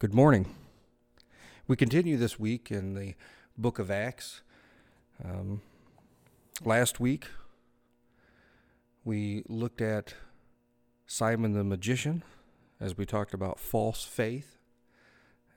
Good 0.00 0.14
morning. 0.14 0.46
We 1.68 1.76
continue 1.76 2.16
this 2.16 2.40
week 2.40 2.70
in 2.70 2.94
the 2.94 3.16
book 3.58 3.78
of 3.78 3.90
Acts. 3.90 4.40
Um, 5.22 5.60
last 6.64 7.00
week, 7.00 7.26
we 9.04 9.42
looked 9.46 9.82
at 9.82 10.14
Simon 11.06 11.52
the 11.52 11.64
magician 11.64 12.22
as 12.80 12.96
we 12.96 13.04
talked 13.04 13.34
about 13.34 13.60
false 13.60 14.02
faith, 14.02 14.56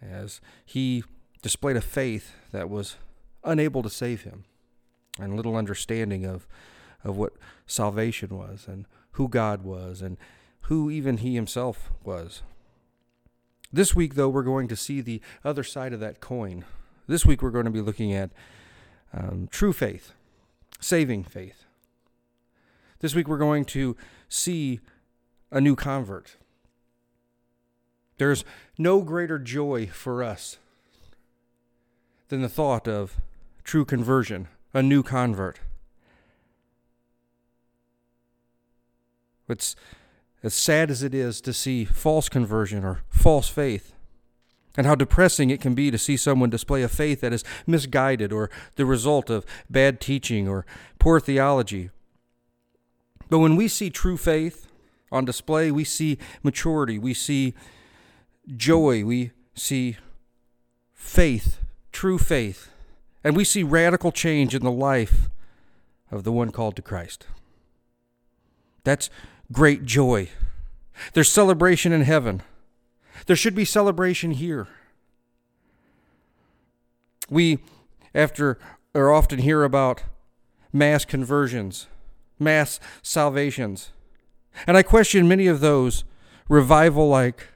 as 0.02 0.42
he 0.66 1.06
displayed 1.42 1.78
a 1.78 1.82
faith 1.82 2.34
that 2.52 2.70
was 2.70 2.98
unable 3.46 3.82
to 3.82 3.90
save 3.90 4.24
him, 4.24 4.44
and 5.18 5.38
little 5.38 5.56
understanding 5.56 6.26
of, 6.26 6.46
of 7.06 7.16
what 7.16 7.32
salvation 7.66 8.38
was, 8.38 8.66
and 8.68 8.88
who 9.12 9.30
God 9.30 9.64
was, 9.64 10.02
and 10.02 10.18
who 10.64 10.92
even 10.92 11.20
he 11.20 11.34
himself 11.34 11.92
was. 12.04 12.42
This 13.74 13.96
week, 13.96 14.14
though, 14.14 14.30
we're 14.30 14.44
going 14.44 14.68
to 14.68 14.76
see 14.76 15.02
the 15.02 15.20
other 15.44 15.64
side 15.64 15.94
of 15.94 16.00
that 16.00 16.22
coin. 16.22 16.64
This 17.08 17.26
week, 17.26 17.42
we're 17.42 17.50
going 17.50 17.66
to 17.66 17.72
be 17.72 17.82
looking 17.82 18.14
at 18.14 18.30
um, 19.12 19.48
true 19.50 19.74
faith, 19.74 20.14
saving 20.80 21.24
faith. 21.24 21.66
This 23.00 23.16
week, 23.16 23.28
we're 23.28 23.40
going 23.40 23.66
to 23.66 23.98
see 24.30 24.80
a 25.52 25.60
new 25.60 25.76
convert. 25.76 26.38
There's 28.20 28.46
no 28.78 29.02
greater 29.02 29.40
joy 29.40 29.88
for 29.88 30.24
us 30.24 30.60
than 32.28 32.44
the 32.44 32.50
thought 32.50 32.88
of 32.88 33.18
true 33.64 33.86
conversion, 33.86 34.50
a 34.72 34.84
new 34.84 35.02
convert. 35.02 35.60
It's 39.50 39.76
as 40.44 40.54
sad 40.54 40.92
as 40.92 41.02
it 41.02 41.14
is 41.14 41.40
to 41.42 41.54
see 41.54 41.86
false 41.86 42.30
conversion 42.30 42.84
or 42.84 43.02
false 43.10 43.48
faith, 43.48 43.94
and 44.76 44.86
how 44.86 44.96
depressing 44.96 45.50
it 45.50 45.62
can 45.62 45.74
be 45.74 45.90
to 45.90 45.98
see 45.98 46.18
someone 46.18 46.50
display 46.50 46.84
a 46.84 46.90
faith 46.90 47.22
that 47.22 47.32
is 47.32 47.44
misguided 47.66 48.34
or 48.34 48.50
the 48.76 48.86
result 48.86 49.30
of 49.30 49.46
bad 49.70 50.02
teaching 50.02 50.48
or 50.48 50.66
poor 51.00 51.20
theology. 51.20 51.90
But 53.30 53.40
when 53.40 53.56
we 53.56 53.68
see 53.68 53.90
true 53.90 54.18
faith 54.18 54.68
on 55.12 55.26
display, 55.26 55.72
we 55.72 55.84
see 55.84 56.18
maturity, 56.42 57.00
we 57.00 57.14
see 57.14 57.54
joy, 58.56 59.06
we 59.06 59.32
see 59.56 59.98
faith, 60.94 61.60
true 61.92 62.18
faith, 62.18 62.70
and 63.24 63.36
we 63.38 63.44
see 63.44 63.64
radical 63.64 64.12
change 64.12 64.54
in 64.54 64.64
the 64.64 64.72
life 64.72 65.30
of 66.12 66.24
the 66.24 66.32
one 66.32 66.52
called 66.52 66.76
to 66.76 66.82
Christ. 66.82 67.28
That's 68.84 69.10
great 69.52 69.86
joy. 69.86 70.30
There's 71.14 71.32
celebration 71.32 71.92
in 71.92 72.02
heaven. 72.02 72.42
There 73.26 73.36
should 73.36 73.56
be 73.56 73.66
celebration 73.66 74.32
here. 74.32 74.68
We, 77.30 77.60
after, 78.14 78.60
or 78.94 79.12
often 79.12 79.40
hear 79.40 79.64
about 79.64 80.04
mass 80.72 81.06
conversions, 81.06 81.88
mass 82.40 82.80
salvations. 83.02 83.92
And 84.68 84.78
I 84.78 84.84
question 84.84 85.28
many 85.28 85.48
of 85.48 85.62
those 85.62 86.04
revival 86.50 87.08
like, 87.08 87.48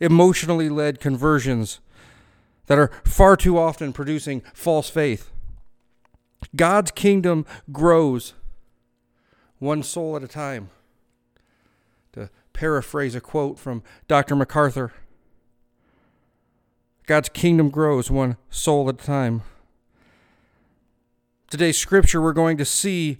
emotionally 0.00 0.68
led 0.68 1.00
conversions 1.00 1.80
that 2.66 2.78
are 2.78 2.90
far 3.04 3.36
too 3.36 3.58
often 3.58 3.92
producing 3.92 4.42
false 4.52 4.90
faith. 4.90 5.30
God's 6.54 6.90
kingdom 6.90 7.46
grows 7.72 8.34
one 9.58 9.82
soul 9.82 10.16
at 10.16 10.22
a 10.22 10.28
time 10.28 10.70
paraphrase 12.56 13.14
a 13.14 13.20
quote 13.20 13.58
from 13.58 13.82
Dr. 14.08 14.34
MacArthur 14.34 14.92
God's 17.04 17.28
kingdom 17.28 17.70
grows 17.70 18.10
one 18.10 18.36
soul 18.50 18.88
at 18.88 18.96
a 18.96 19.06
time. 19.06 19.42
Today's 21.48 21.78
scripture, 21.78 22.20
we're 22.20 22.32
going 22.32 22.56
to 22.56 22.64
see 22.64 23.18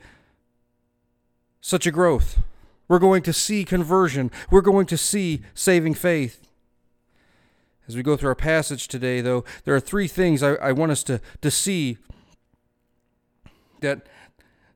such 1.60 1.86
a 1.86 1.92
growth. 1.92 2.40
We're 2.88 2.98
going 2.98 3.22
to 3.22 3.32
see 3.32 3.64
conversion. 3.64 4.32
We're 4.50 4.60
going 4.60 4.86
to 4.86 4.96
see 4.96 5.42
saving 5.54 5.94
faith. 5.94 6.48
As 7.86 7.94
we 7.94 8.02
go 8.02 8.16
through 8.16 8.30
our 8.30 8.34
passage 8.34 8.88
today, 8.88 9.20
though, 9.20 9.44
there 9.64 9.76
are 9.76 9.80
three 9.80 10.08
things 10.08 10.42
I, 10.42 10.54
I 10.54 10.72
want 10.72 10.90
us 10.90 11.04
to, 11.04 11.20
to 11.42 11.50
see 11.52 11.98
that, 13.82 14.08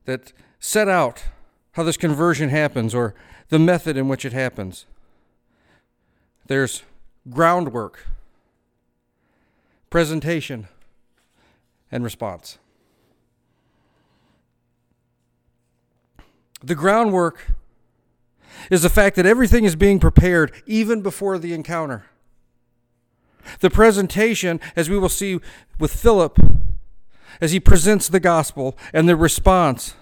that 0.05 0.31
set 0.61 0.87
out 0.87 1.25
how 1.73 1.83
this 1.83 1.97
conversion 1.97 2.47
happens 2.47 2.95
or 2.95 3.13
the 3.51 3.59
method 3.59 3.97
in 3.97 4.07
which 4.07 4.23
it 4.23 4.31
happens. 4.31 4.85
There's 6.47 6.83
groundwork, 7.29 8.07
presentation, 9.89 10.69
and 11.91 12.03
response. 12.03 12.57
The 16.63 16.75
groundwork 16.75 17.47
is 18.69 18.83
the 18.83 18.89
fact 18.89 19.17
that 19.17 19.25
everything 19.25 19.65
is 19.65 19.75
being 19.75 19.99
prepared 19.99 20.53
even 20.65 21.01
before 21.01 21.37
the 21.37 21.53
encounter. 21.53 22.05
The 23.59 23.69
presentation, 23.69 24.61
as 24.77 24.89
we 24.89 24.97
will 24.97 25.09
see 25.09 25.41
with 25.77 25.93
Philip, 25.93 26.39
as 27.41 27.51
he 27.51 27.59
presents 27.59 28.07
the 28.07 28.19
gospel, 28.21 28.77
and 28.93 29.09
the 29.09 29.17
response 29.17 29.95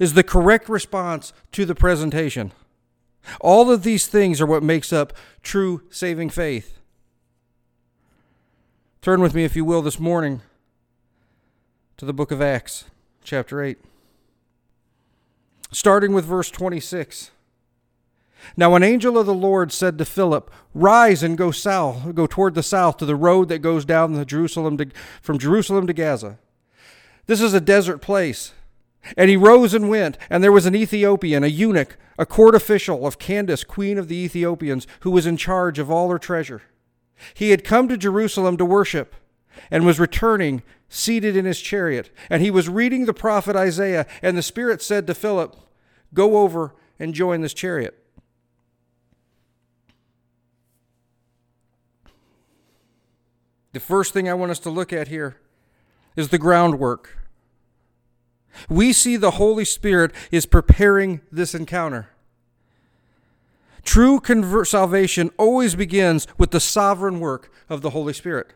is 0.00 0.14
the 0.14 0.22
correct 0.22 0.68
response 0.68 1.32
to 1.52 1.64
the 1.64 1.74
presentation. 1.74 2.52
All 3.40 3.70
of 3.70 3.82
these 3.82 4.06
things 4.06 4.40
are 4.40 4.46
what 4.46 4.62
makes 4.62 4.92
up 4.92 5.12
true 5.42 5.82
saving 5.90 6.30
faith. 6.30 6.78
Turn 9.00 9.20
with 9.20 9.34
me, 9.34 9.44
if 9.44 9.56
you 9.56 9.64
will, 9.64 9.82
this 9.82 9.98
morning 9.98 10.40
to 11.96 12.04
the 12.04 12.12
book 12.12 12.30
of 12.30 12.40
Acts, 12.40 12.84
chapter 13.22 13.62
8. 13.62 13.78
Starting 15.70 16.12
with 16.12 16.24
verse 16.24 16.50
26. 16.50 17.30
Now 18.56 18.74
an 18.74 18.82
angel 18.82 19.18
of 19.18 19.26
the 19.26 19.34
Lord 19.34 19.72
said 19.72 19.96
to 19.98 20.04
Philip, 20.04 20.50
"Rise 20.74 21.22
and 21.22 21.38
go 21.38 21.50
south, 21.50 22.14
go 22.14 22.26
toward 22.26 22.54
the 22.54 22.62
south 22.62 22.98
to 22.98 23.06
the 23.06 23.16
road 23.16 23.48
that 23.48 23.60
goes 23.60 23.84
down 23.84 24.22
Jerusalem 24.26 24.76
to, 24.78 24.86
from 25.22 25.38
Jerusalem 25.38 25.86
to 25.86 25.94
Gaza. 25.94 26.38
This 27.26 27.40
is 27.40 27.54
a 27.54 27.60
desert 27.60 28.02
place." 28.02 28.52
And 29.16 29.28
he 29.28 29.36
rose 29.36 29.74
and 29.74 29.88
went, 29.88 30.18
and 30.30 30.42
there 30.42 30.52
was 30.52 30.66
an 30.66 30.74
Ethiopian, 30.74 31.44
a 31.44 31.48
eunuch, 31.48 31.96
a 32.18 32.26
court 32.26 32.54
official 32.54 33.06
of 33.06 33.18
Candace, 33.18 33.64
queen 33.64 33.98
of 33.98 34.08
the 34.08 34.16
Ethiopians, 34.16 34.86
who 35.00 35.10
was 35.10 35.26
in 35.26 35.36
charge 35.36 35.78
of 35.78 35.90
all 35.90 36.10
her 36.10 36.18
treasure. 36.18 36.62
He 37.34 37.50
had 37.50 37.64
come 37.64 37.88
to 37.88 37.96
Jerusalem 37.96 38.56
to 38.56 38.64
worship, 38.64 39.14
and 39.70 39.86
was 39.86 40.00
returning, 40.00 40.62
seated 40.88 41.36
in 41.36 41.44
his 41.44 41.60
chariot. 41.60 42.10
And 42.28 42.42
he 42.42 42.50
was 42.50 42.68
reading 42.68 43.06
the 43.06 43.14
prophet 43.14 43.56
Isaiah, 43.56 44.06
and 44.22 44.36
the 44.36 44.42
Spirit 44.42 44.82
said 44.82 45.06
to 45.06 45.14
Philip, 45.14 45.56
Go 46.12 46.38
over 46.38 46.74
and 46.98 47.14
join 47.14 47.40
this 47.40 47.54
chariot. 47.54 47.98
The 53.72 53.80
first 53.80 54.12
thing 54.12 54.28
I 54.28 54.34
want 54.34 54.52
us 54.52 54.60
to 54.60 54.70
look 54.70 54.92
at 54.92 55.08
here 55.08 55.36
is 56.14 56.28
the 56.28 56.38
groundwork. 56.38 57.23
We 58.68 58.92
see 58.92 59.16
the 59.16 59.32
Holy 59.32 59.64
Spirit 59.64 60.12
is 60.30 60.46
preparing 60.46 61.20
this 61.30 61.54
encounter. 61.54 62.10
True 63.84 64.18
convert 64.20 64.68
salvation 64.68 65.30
always 65.36 65.74
begins 65.74 66.26
with 66.38 66.50
the 66.50 66.60
sovereign 66.60 67.20
work 67.20 67.52
of 67.68 67.82
the 67.82 67.90
Holy 67.90 68.12
Spirit. 68.12 68.52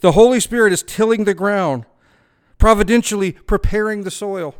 The 0.00 0.12
Holy 0.12 0.40
Spirit 0.40 0.72
is 0.72 0.82
tilling 0.82 1.24
the 1.24 1.34
ground, 1.34 1.86
providentially 2.58 3.32
preparing 3.32 4.02
the 4.02 4.10
soil. 4.10 4.54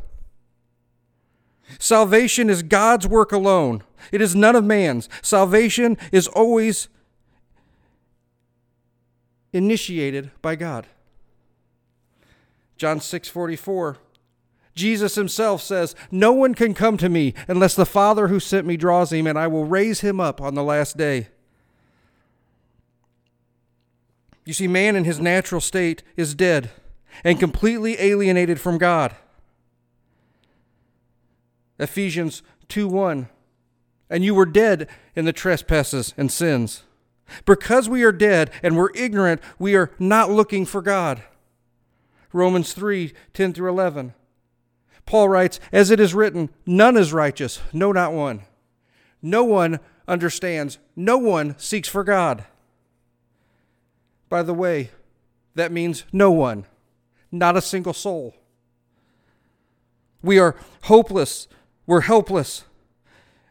Salvation 1.77 2.49
is 2.49 2.63
God's 2.63 3.07
work 3.07 3.31
alone. 3.31 3.83
It 4.11 4.21
is 4.21 4.35
none 4.35 4.55
of 4.55 4.63
man's. 4.63 5.07
Salvation 5.21 5.97
is 6.11 6.27
always 6.27 6.87
initiated 9.53 10.31
by 10.41 10.55
God. 10.55 10.87
John 12.75 12.99
6:44 12.99 13.97
Jesus 14.75 15.15
himself 15.15 15.61
says, 15.61 15.95
No 16.11 16.31
one 16.31 16.53
can 16.55 16.73
come 16.73 16.97
to 16.97 17.09
me 17.09 17.33
unless 17.47 17.75
the 17.75 17.85
Father 17.85 18.27
who 18.27 18.39
sent 18.39 18.65
me 18.65 18.77
draws 18.77 19.11
him, 19.11 19.27
and 19.27 19.37
I 19.37 19.47
will 19.47 19.65
raise 19.65 20.01
him 20.01 20.19
up 20.19 20.39
on 20.41 20.55
the 20.55 20.63
last 20.63 20.97
day. 20.97 21.27
You 24.45 24.53
see, 24.53 24.67
man 24.67 24.95
in 24.95 25.03
his 25.03 25.19
natural 25.19 25.61
state 25.61 26.01
is 26.15 26.33
dead 26.33 26.71
and 27.23 27.39
completely 27.39 27.99
alienated 27.99 28.59
from 28.59 28.77
God. 28.77 29.15
Ephesians 31.77 32.41
2 32.67 32.87
1. 32.87 33.29
And 34.09 34.25
you 34.25 34.33
were 34.33 34.45
dead 34.45 34.89
in 35.15 35.25
the 35.25 35.33
trespasses 35.33 36.13
and 36.17 36.31
sins. 36.31 36.83
Because 37.45 37.87
we 37.87 38.03
are 38.03 38.11
dead 38.11 38.49
and 38.63 38.75
we're 38.75 38.91
ignorant, 38.95 39.41
we 39.59 39.75
are 39.75 39.91
not 39.99 40.31
looking 40.31 40.65
for 40.65 40.81
God. 40.81 41.21
Romans 42.33 42.73
3 42.73 43.13
10 43.33 43.53
through 43.53 43.69
11. 43.69 44.13
Paul 45.09 45.27
writes, 45.27 45.59
As 45.71 45.89
it 45.89 45.99
is 45.99 46.13
written, 46.13 46.51
none 46.67 46.95
is 46.95 47.11
righteous, 47.11 47.59
no, 47.73 47.91
not 47.91 48.13
one. 48.13 48.43
No 49.23 49.43
one 49.43 49.79
understands, 50.07 50.77
no 50.95 51.17
one 51.17 51.57
seeks 51.57 51.89
for 51.89 52.03
God. 52.03 52.45
by 54.29 54.43
the 54.43 54.53
way, 54.53 54.91
that 55.55 55.71
means 55.71 56.03
no 56.13 56.29
one, 56.29 56.67
not 57.31 57.57
a 57.57 57.61
single 57.61 57.91
soul. 57.91 58.35
We 60.21 60.37
are 60.37 60.55
hopeless, 60.83 61.47
we're 61.87 62.01
helpless, 62.01 62.65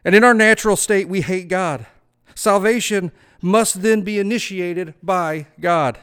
and 0.05 0.15
in 0.15 0.23
our 0.23 0.35
natural 0.35 0.77
state, 0.77 1.09
we 1.09 1.23
hate 1.23 1.49
God. 1.49 1.89
Salvation 2.37 3.11
must 3.43 3.83
then 3.83 4.03
be 4.03 4.21
initiated 4.21 4.95
by 5.03 5.49
God. 5.59 5.99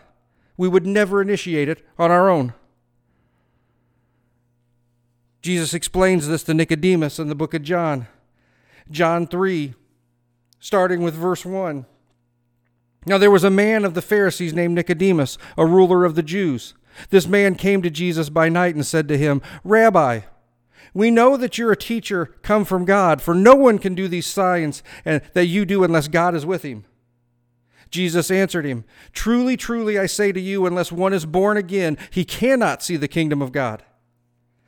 We 0.57 0.67
would 0.67 0.85
never 0.85 1.21
initiate 1.21 1.69
it 1.69 1.81
on 1.97 2.11
our 2.11 2.29
own. 2.29 2.53
Jesus 5.45 5.75
explains 5.75 6.27
this 6.27 6.41
to 6.45 6.55
Nicodemus 6.55 7.19
in 7.19 7.27
the 7.27 7.35
book 7.35 7.53
of 7.53 7.61
John. 7.61 8.07
John 8.89 9.27
3, 9.27 9.75
starting 10.59 11.03
with 11.03 11.13
verse 11.13 11.45
1. 11.45 11.85
Now 13.05 13.19
there 13.19 13.29
was 13.29 13.43
a 13.43 13.51
man 13.51 13.85
of 13.85 13.93
the 13.93 14.01
Pharisees 14.01 14.55
named 14.55 14.73
Nicodemus, 14.73 15.37
a 15.55 15.63
ruler 15.63 16.03
of 16.03 16.15
the 16.15 16.23
Jews. 16.23 16.73
This 17.11 17.27
man 17.27 17.53
came 17.53 17.83
to 17.83 17.91
Jesus 17.91 18.31
by 18.31 18.49
night 18.49 18.73
and 18.73 18.83
said 18.83 19.07
to 19.07 19.19
him, 19.19 19.39
Rabbi, 19.63 20.21
we 20.95 21.11
know 21.11 21.37
that 21.37 21.59
you're 21.59 21.73
a 21.73 21.77
teacher 21.77 22.33
come 22.41 22.65
from 22.65 22.83
God, 22.83 23.21
for 23.21 23.35
no 23.35 23.53
one 23.53 23.77
can 23.77 23.93
do 23.93 24.07
these 24.07 24.25
signs 24.25 24.81
eh, 25.05 25.19
that 25.33 25.45
you 25.45 25.63
do 25.63 25.83
unless 25.83 26.07
God 26.07 26.33
is 26.33 26.43
with 26.43 26.63
him. 26.63 26.85
Jesus 27.91 28.31
answered 28.31 28.65
him, 28.65 28.83
Truly, 29.13 29.57
truly, 29.57 29.99
I 29.99 30.07
say 30.07 30.31
to 30.31 30.41
you, 30.41 30.65
unless 30.65 30.91
one 30.91 31.13
is 31.13 31.27
born 31.27 31.55
again, 31.55 31.99
he 32.09 32.25
cannot 32.25 32.81
see 32.81 32.97
the 32.97 33.07
kingdom 33.07 33.43
of 33.43 33.51
God. 33.51 33.83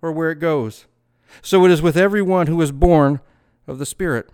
or 0.00 0.12
where 0.12 0.30
it 0.30 0.38
goes. 0.38 0.86
So 1.42 1.64
it 1.64 1.70
is 1.70 1.82
with 1.82 1.96
everyone 1.96 2.46
who 2.46 2.60
is 2.62 2.72
born 2.72 3.20
of 3.66 3.78
the 3.78 3.86
Spirit. 3.86 4.30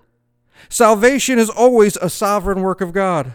Salvation 0.68 1.38
is 1.38 1.50
always 1.50 1.96
a 1.96 2.08
sovereign 2.08 2.62
work 2.62 2.80
of 2.80 2.92
God. 2.92 3.34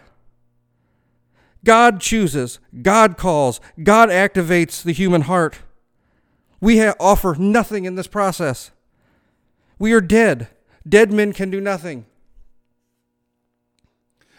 God 1.65 1.99
chooses, 1.99 2.59
God 2.81 3.17
calls, 3.17 3.59
God 3.83 4.09
activates 4.09 4.81
the 4.81 4.93
human 4.93 5.23
heart. 5.23 5.59
We 6.61 6.79
ha- 6.79 6.95
offer 6.99 7.35
nothing 7.37 7.85
in 7.85 7.95
this 7.95 8.07
process. 8.07 8.71
We 9.77 9.91
are 9.93 10.01
dead. 10.01 10.47
Dead 10.87 11.11
men 11.11 11.33
can 11.33 11.49
do 11.49 11.59
nothing. 11.59 12.05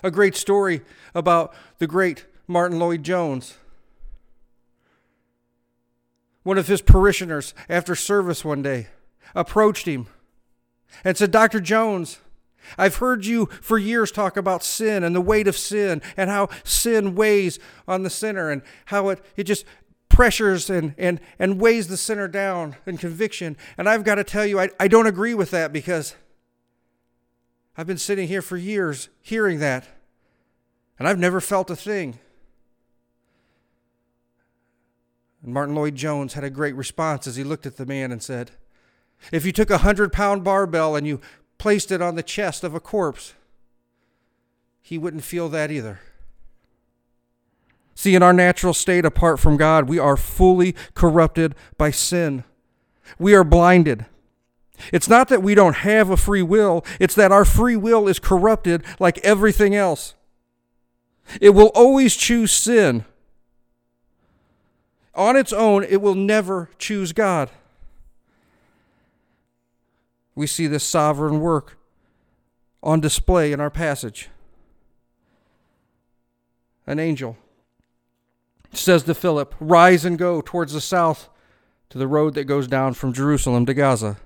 A 0.02 0.10
great 0.10 0.34
story 0.34 0.81
about 1.14 1.54
the 1.78 1.87
great 1.87 2.25
Martyn 2.46 2.78
Lloyd-Jones. 2.78 3.58
One 6.42 6.58
of 6.58 6.69
his 6.69 6.81
parishioners, 6.81 7.54
after 7.69 7.94
service 7.94 8.44
one 8.44 8.62
day, 8.62 8.88
approached 9.34 9.87
him 9.87 10.06
and 11.04 11.16
said, 11.16 11.31
Dr. 11.31 11.60
Jones, 11.60 12.19
I've 12.78 12.96
heard 12.96 13.26
you 13.26 13.46
for 13.46 13.78
years 13.78 14.10
talk 14.10 14.37
about 14.37 14.62
sin 14.62 15.02
and 15.02 15.14
the 15.14 15.20
weight 15.20 15.48
of 15.48 15.56
sin 15.56 16.02
and 16.16 16.31
how 16.31 16.48
sin 16.64 17.14
weighs 17.14 17.58
on 17.87 18.02
the 18.02 18.10
sinner 18.10 18.50
and 18.50 18.62
how 18.87 19.08
it, 19.10 19.25
it 19.37 19.44
just 19.44 19.64
pressures 20.08 20.69
and, 20.69 20.94
and, 20.98 21.20
and 21.38 21.60
weighs 21.60 21.88
the 21.88 21.96
sinner 21.96 22.28
down 22.28 22.76
in 22.87 22.98
conviction. 22.98 23.56
And 23.78 23.88
I've 23.88 24.04
got 24.04 24.16
to 24.16 24.25
tell 24.25 24.46
you, 24.46 24.60
I, 24.60 24.70
I 24.78 24.88
don't 24.88 25.06
agree 25.06 25.34
with 25.34 25.50
that 25.52 25.72
because 25.72 26.14
I've 27.76 27.87
been 27.87 27.98
sitting 27.98 28.28
here 28.28 28.42
for 28.42 28.56
years 28.56 29.08
hearing 29.22 29.58
that, 29.60 29.87
and 30.98 31.08
I've 31.08 31.19
never 31.19 31.40
felt 31.40 31.70
a 31.70 31.76
thing. 31.76 32.19
And 35.42 35.54
Martyn 35.54 35.75
Lloyd-Jones 35.75 36.34
had 36.34 36.44
a 36.44 36.50
great 36.50 36.75
response 36.75 37.26
as 37.26 37.37
he 37.37 37.44
looked 37.44 37.66
at 37.66 37.76
the 37.76 37.87
man 37.87 38.12
and 38.12 38.22
said, 38.22 38.52
If 39.32 39.44
you 39.44 39.52
took 39.52 39.70
a 39.70 39.78
hundred 39.78 40.12
pound 40.12 40.44
barbell 40.44 40.96
and 40.96 41.06
you 41.06 41.20
placed 41.58 41.90
it 41.90 42.02
on 42.02 42.14
the 42.14 42.22
chest 42.22 42.64
of 42.64 42.75
a 42.75 42.81
corpse, 42.81 43.34
he 44.82 44.98
wouldn't 44.98 45.25
feel 45.25 45.48
that 45.50 45.70
either. 45.70 46.00
See, 47.94 48.14
in 48.14 48.22
our 48.22 48.32
natural 48.32 48.72
state 48.72 49.04
apart 49.04 49.38
from 49.38 49.56
God, 49.56 49.88
we 49.88 49.98
are 49.98 50.16
fully 50.16 50.75
corrupted 50.94 51.54
by 51.76 51.90
sin. 51.90 52.44
We 53.19 53.34
are 53.34 53.44
blinded. 53.44 54.06
It's 54.92 55.08
not 55.08 55.28
that 55.28 55.42
we 55.42 55.54
don't 55.54 55.76
have 55.76 56.08
a 56.08 56.16
free 56.16 56.42
will, 56.42 56.84
it's 56.98 57.14
that 57.14 57.32
our 57.32 57.44
free 57.44 57.76
will 57.76 58.08
is 58.08 58.19
corrupted 58.19 58.84
like 58.98 59.19
everything 59.19 59.75
else. 59.75 60.14
It 61.40 61.50
will 61.50 61.70
always 61.75 62.16
choose 62.16 62.52
sin. 62.52 63.04
On 65.20 65.37
its 65.37 65.52
own, 65.52 65.84
it 65.84 66.00
will 66.00 66.14
never 66.14 66.70
choose 66.78 67.12
God 67.12 67.50
we 70.34 70.46
see 70.46 70.67
this 70.67 70.82
sovereign 70.82 71.40
work 71.40 71.76
on 72.82 72.99
display 72.99 73.52
in 73.52 73.61
our 73.61 73.69
passage. 73.69 74.31
An 76.87 76.99
angel 76.99 77.37
says 78.72 79.02
to 79.02 79.14
Philip, 79.14 79.55
Rise 79.61 80.06
and 80.06 80.17
go 80.17 80.40
towards 80.40 80.72
the 80.72 80.81
south 80.81 81.28
to 81.90 81.99
the 81.99 82.08
road 82.08 82.32
that 82.32 82.44
goes 82.44 82.66
down 82.66 82.94
from 82.94 83.12
Jerusalem 83.12 83.66
to 83.66 83.75
Gaza. 83.75 84.16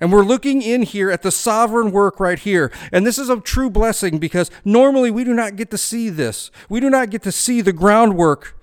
And 0.00 0.10
we're 0.10 0.24
looking 0.24 0.62
in 0.62 0.82
here 0.82 1.10
at 1.10 1.22
the 1.22 1.30
sovereign 1.30 1.90
work 1.90 2.18
right 2.18 2.38
here. 2.38 2.72
And 2.90 3.06
this 3.06 3.18
is 3.18 3.28
a 3.28 3.38
true 3.38 3.68
blessing 3.68 4.18
because 4.18 4.50
normally 4.64 5.10
we 5.10 5.24
do 5.24 5.34
not 5.34 5.56
get 5.56 5.70
to 5.72 5.78
see 5.78 6.08
this. 6.08 6.50
We 6.70 6.80
do 6.80 6.88
not 6.88 7.10
get 7.10 7.22
to 7.24 7.32
see 7.32 7.60
the 7.60 7.72
groundwork. 7.72 8.58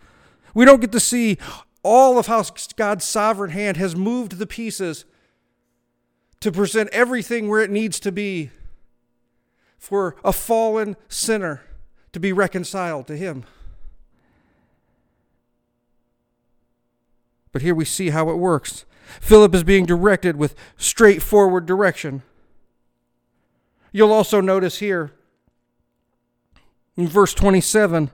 We 0.55 0.65
don't 0.65 0.81
get 0.81 0.91
to 0.93 0.99
see 0.99 1.37
all 1.83 2.17
of 2.17 2.25
how 2.25 2.43
God's 2.75 3.05
sovereign 3.05 3.51
hand 3.51 3.77
has 3.77 3.95
moved 3.95 4.39
the 4.39 4.47
pieces 4.47 5.05
to 6.39 6.51
present 6.51 6.89
everything 6.91 7.47
where 7.47 7.61
it 7.61 7.69
needs 7.69 7.99
to 7.99 8.11
be 8.11 8.49
for 9.77 10.15
a 10.23 10.33
fallen 10.33 10.95
sinner 11.07 11.61
to 12.13 12.19
be 12.19 12.33
reconciled 12.33 13.05
to 13.07 13.15
Him. 13.15 13.43
But 17.51 17.61
here 17.61 17.75
we 17.75 17.85
see 17.85 18.09
how 18.09 18.29
it 18.29 18.35
works. 18.35 18.85
Philip 19.21 19.55
is 19.55 19.63
being 19.63 19.85
directed 19.85 20.35
with 20.35 20.55
straightforward 20.77 21.65
direction. 21.65 22.23
You'll 23.91 24.11
also 24.11 24.41
notice 24.41 24.79
here 24.79 25.11
in 26.95 27.07
verse 27.07 27.33
27 27.33 28.11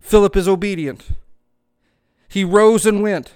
Philip 0.00 0.36
is 0.36 0.48
obedient. 0.48 1.08
He 2.28 2.44
rose 2.44 2.86
and 2.86 3.02
went. 3.02 3.34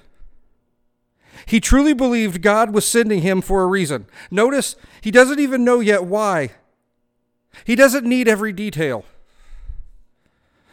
He 1.44 1.60
truly 1.60 1.92
believed 1.92 2.40
God 2.40 2.72
was 2.72 2.86
sending 2.86 3.22
him 3.22 3.40
for 3.40 3.62
a 3.62 3.66
reason. 3.66 4.06
Notice, 4.30 4.76
he 5.00 5.10
doesn't 5.10 5.40
even 5.40 5.64
know 5.64 5.80
yet 5.80 6.04
why. 6.04 6.52
He 7.64 7.74
doesn't 7.74 8.06
need 8.06 8.28
every 8.28 8.52
detail. 8.52 9.04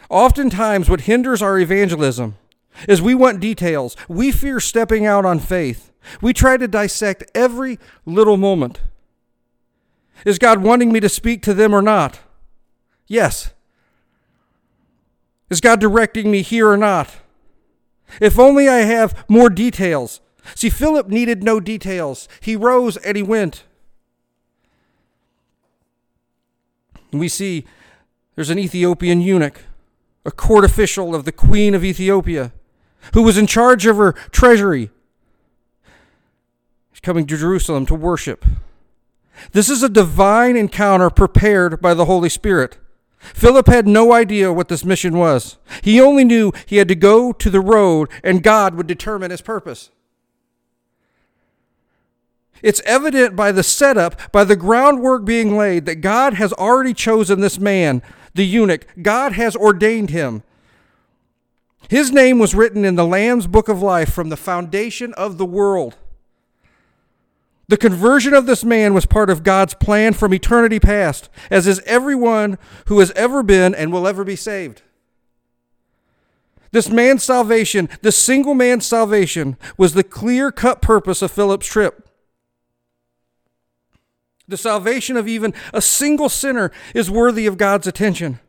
Oftentimes, 0.09 0.89
what 0.89 1.01
hinders 1.01 1.41
our 1.41 1.59
evangelism 1.59 2.35
is 2.87 3.01
we 3.01 3.15
want 3.15 3.39
details. 3.39 3.95
We 4.07 4.31
fear 4.31 4.59
stepping 4.59 5.05
out 5.05 5.25
on 5.25 5.39
faith. 5.39 5.91
We 6.21 6.33
try 6.33 6.57
to 6.57 6.67
dissect 6.67 7.29
every 7.35 7.79
little 8.05 8.37
moment. 8.37 8.81
Is 10.25 10.39
God 10.39 10.61
wanting 10.61 10.91
me 10.91 10.99
to 10.99 11.09
speak 11.09 11.41
to 11.43 11.53
them 11.53 11.73
or 11.73 11.81
not? 11.81 12.19
Yes. 13.07 13.53
Is 15.49 15.61
God 15.61 15.79
directing 15.79 16.29
me 16.29 16.41
here 16.41 16.69
or 16.69 16.77
not? 16.77 17.09
If 18.19 18.39
only 18.39 18.67
I 18.67 18.79
have 18.79 19.25
more 19.27 19.49
details. 19.49 20.21
See, 20.55 20.69
Philip 20.69 21.07
needed 21.07 21.43
no 21.43 21.59
details. 21.59 22.27
He 22.41 22.55
rose 22.55 22.97
and 22.97 23.15
he 23.15 23.23
went. 23.23 23.63
We 27.11 27.27
see 27.27 27.65
there's 28.35 28.49
an 28.49 28.59
Ethiopian 28.59 29.21
eunuch, 29.21 29.61
a 30.25 30.31
court 30.31 30.63
official 30.63 31.15
of 31.15 31.25
the 31.25 31.31
queen 31.31 31.73
of 31.73 31.83
Ethiopia, 31.83 32.51
who 33.13 33.23
was 33.23 33.37
in 33.37 33.47
charge 33.47 33.85
of 33.85 33.97
her 33.97 34.13
treasury. 34.31 34.91
He's 36.91 36.99
coming 36.99 37.25
to 37.27 37.37
Jerusalem 37.37 37.85
to 37.87 37.95
worship. 37.95 38.45
This 39.51 39.69
is 39.69 39.83
a 39.83 39.89
divine 39.89 40.55
encounter 40.55 41.09
prepared 41.09 41.81
by 41.81 41.93
the 41.93 42.05
Holy 42.05 42.29
Spirit. 42.29 42.77
Philip 43.19 43.67
had 43.67 43.87
no 43.87 44.13
idea 44.13 44.53
what 44.53 44.69
this 44.69 44.85
mission 44.85 45.17
was. 45.17 45.57
He 45.83 45.99
only 45.99 46.23
knew 46.23 46.51
he 46.65 46.77
had 46.77 46.87
to 46.87 46.95
go 46.95 47.33
to 47.33 47.49
the 47.49 47.59
road 47.59 48.09
and 48.23 48.43
God 48.43 48.75
would 48.75 48.87
determine 48.87 49.31
his 49.31 49.41
purpose. 49.41 49.91
It's 52.61 52.81
evident 52.85 53.35
by 53.35 53.51
the 53.51 53.63
setup, 53.63 54.31
by 54.31 54.43
the 54.43 54.55
groundwork 54.55 55.23
being 55.25 55.55
laid, 55.57 55.85
that 55.85 56.01
God 56.01 56.33
has 56.33 56.51
already 56.53 56.93
chosen 56.93 57.39
this 57.39 57.59
man, 57.59 58.01
the 58.33 58.45
eunuch. 58.45 58.85
God 59.01 59.33
has 59.33 59.55
ordained 59.55 60.09
him. 60.09 60.43
His 61.89 62.11
name 62.11 62.37
was 62.37 62.53
written 62.53 62.85
in 62.85 62.95
the 62.95 63.05
Lamb's 63.05 63.47
book 63.47 63.67
of 63.67 63.81
life 63.81 64.13
from 64.13 64.29
the 64.29 64.37
foundation 64.37 65.11
of 65.15 65.39
the 65.39 65.45
world. 65.45 65.97
The 67.67 67.77
conversion 67.77 68.35
of 68.35 68.45
this 68.45 68.63
man 68.63 68.93
was 68.93 69.07
part 69.07 69.31
of 69.31 69.41
God's 69.41 69.73
plan 69.73 70.13
from 70.13 70.31
eternity 70.31 70.79
past, 70.79 71.29
as 71.49 71.65
is 71.65 71.81
everyone 71.87 72.59
who 72.85 72.99
has 72.99 73.09
ever 73.11 73.41
been 73.41 73.73
and 73.73 73.91
will 73.91 74.07
ever 74.07 74.23
be 74.23 74.35
saved. 74.35 74.83
This 76.71 76.89
man's 76.89 77.23
salvation, 77.23 77.89
this 78.03 78.15
single 78.15 78.53
man's 78.53 78.85
salvation, 78.85 79.57
was 79.75 79.95
the 79.95 80.03
clear 80.03 80.51
cut 80.51 80.83
purpose 80.83 81.23
of 81.23 81.31
Philip's 81.31 81.65
trip. 81.65 82.07
The 84.47 84.57
salvation 84.57 85.17
of 85.17 85.27
even 85.27 85.55
a 85.73 85.81
single 85.81 86.29
sinner 86.29 86.71
is 86.93 87.09
worthy 87.09 87.47
of 87.47 87.57
God's 87.57 87.87
attention. 87.87 88.39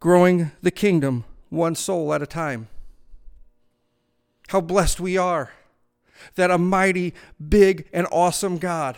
Growing 0.00 0.50
the 0.60 0.72
kingdom 0.72 1.24
one 1.50 1.74
soul 1.74 2.12
at 2.14 2.22
a 2.22 2.26
time. 2.26 2.68
How 4.48 4.60
blessed 4.60 5.00
we 5.00 5.16
are 5.16 5.52
that 6.36 6.50
a 6.50 6.58
mighty, 6.58 7.14
big, 7.48 7.88
and 7.92 8.06
awesome 8.10 8.58
God 8.58 8.96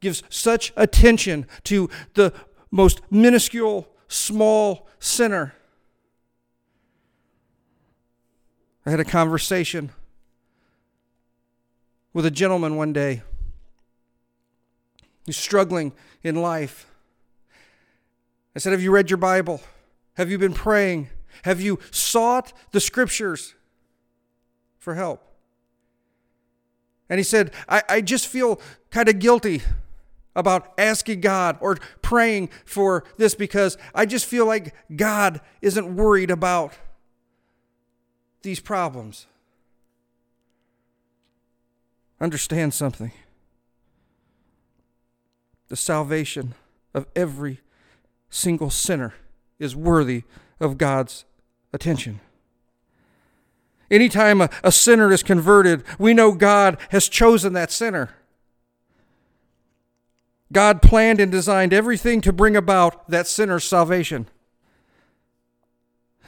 gives 0.00 0.22
such 0.28 0.72
attention 0.76 1.46
to 1.64 1.88
the 2.14 2.32
most 2.70 3.00
minuscule, 3.10 3.88
small 4.08 4.88
sinner. 4.98 5.54
I 8.84 8.90
had 8.90 9.00
a 9.00 9.04
conversation 9.04 9.90
with 12.12 12.26
a 12.26 12.30
gentleman 12.30 12.76
one 12.76 12.92
day 12.92 13.22
who's 15.24 15.36
struggling 15.36 15.92
in 16.22 16.42
life. 16.42 16.86
I 18.56 18.58
said, 18.58 18.72
Have 18.72 18.82
you 18.82 18.90
read 18.90 19.08
your 19.08 19.18
Bible? 19.18 19.60
Have 20.14 20.30
you 20.30 20.38
been 20.38 20.52
praying? 20.52 21.08
Have 21.42 21.60
you 21.60 21.78
sought 21.90 22.52
the 22.72 22.80
scriptures 22.80 23.54
for 24.78 24.94
help? 24.94 25.22
And 27.08 27.18
he 27.18 27.24
said, 27.24 27.52
I, 27.68 27.82
I 27.88 28.00
just 28.00 28.26
feel 28.26 28.60
kind 28.90 29.08
of 29.08 29.18
guilty 29.18 29.62
about 30.34 30.72
asking 30.78 31.20
God 31.20 31.58
or 31.60 31.76
praying 32.00 32.48
for 32.64 33.04
this 33.18 33.34
because 33.34 33.76
I 33.94 34.06
just 34.06 34.26
feel 34.26 34.46
like 34.46 34.74
God 34.94 35.40
isn't 35.60 35.94
worried 35.94 36.30
about 36.30 36.74
these 38.42 38.60
problems. 38.60 39.26
Understand 42.20 42.72
something 42.74 43.12
the 45.68 45.76
salvation 45.76 46.54
of 46.92 47.06
every 47.16 47.60
single 48.28 48.68
sinner 48.68 49.14
is 49.62 49.76
worthy 49.76 50.24
of 50.60 50.76
God's 50.76 51.24
attention. 51.72 52.20
Anytime 53.90 54.40
a, 54.40 54.50
a 54.64 54.72
sinner 54.72 55.12
is 55.12 55.22
converted, 55.22 55.84
we 55.98 56.14
know 56.14 56.32
God 56.32 56.78
has 56.90 57.08
chosen 57.08 57.52
that 57.52 57.70
sinner. 57.70 58.10
God 60.52 60.82
planned 60.82 61.20
and 61.20 61.30
designed 61.30 61.72
everything 61.72 62.20
to 62.22 62.32
bring 62.32 62.56
about 62.56 63.08
that 63.08 63.26
sinner's 63.26 63.64
salvation. 63.64 64.28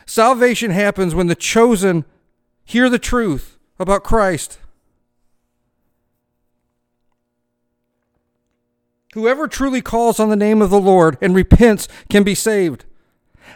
Salvation 0.06 0.70
happens 0.70 1.14
when 1.14 1.26
the 1.26 1.34
chosen 1.34 2.04
hear 2.64 2.88
the 2.88 2.98
truth 2.98 3.58
about 3.78 4.04
Christ. 4.04 4.58
Whoever 9.14 9.46
truly 9.46 9.80
calls 9.80 10.18
on 10.18 10.28
the 10.28 10.36
name 10.36 10.60
of 10.60 10.70
the 10.70 10.80
Lord 10.80 11.16
and 11.20 11.34
repents 11.34 11.88
can 12.10 12.24
be 12.24 12.34
saved. 12.34 12.84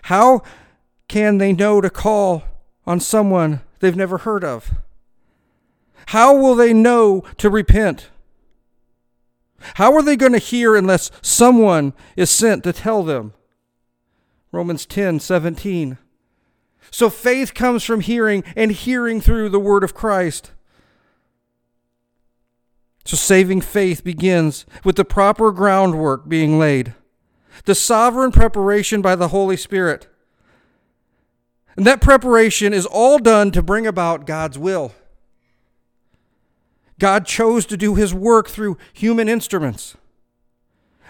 How 0.02 0.42
can 1.08 1.38
they 1.38 1.52
know 1.52 1.80
to 1.80 1.90
call 1.90 2.44
on 2.86 3.00
someone 3.00 3.60
they've 3.80 3.96
never 3.96 4.18
heard 4.18 4.44
of? 4.44 4.72
How 6.06 6.34
will 6.34 6.54
they 6.54 6.72
know 6.72 7.22
to 7.38 7.50
repent? 7.50 8.10
How 9.74 9.92
are 9.94 10.02
they 10.02 10.16
going 10.16 10.32
to 10.32 10.38
hear 10.38 10.76
unless 10.76 11.10
someone 11.20 11.92
is 12.16 12.30
sent 12.30 12.64
to 12.64 12.72
tell 12.72 13.02
them? 13.02 13.34
Romans 14.52 14.86
10 14.86 15.20
17. 15.20 15.98
So 16.90 17.10
faith 17.10 17.52
comes 17.52 17.84
from 17.84 18.00
hearing, 18.00 18.44
and 18.56 18.72
hearing 18.72 19.20
through 19.20 19.50
the 19.50 19.60
word 19.60 19.84
of 19.84 19.94
Christ. 19.94 20.52
So 23.04 23.16
saving 23.16 23.60
faith 23.60 24.02
begins 24.04 24.64
with 24.84 24.96
the 24.96 25.04
proper 25.04 25.52
groundwork 25.52 26.28
being 26.28 26.58
laid 26.58 26.94
the 27.64 27.74
sovereign 27.74 28.32
preparation 28.32 29.02
by 29.02 29.14
the 29.16 29.28
Holy 29.28 29.56
Spirit. 29.56 30.08
And 31.76 31.86
that 31.86 32.00
preparation 32.00 32.72
is 32.72 32.86
all 32.86 33.18
done 33.18 33.50
to 33.52 33.62
bring 33.62 33.86
about 33.86 34.26
God's 34.26 34.58
will. 34.58 34.92
God 36.98 37.26
chose 37.26 37.64
to 37.66 37.76
do 37.76 37.94
his 37.94 38.12
work 38.12 38.48
through 38.48 38.76
human 38.92 39.28
instruments. 39.28 39.96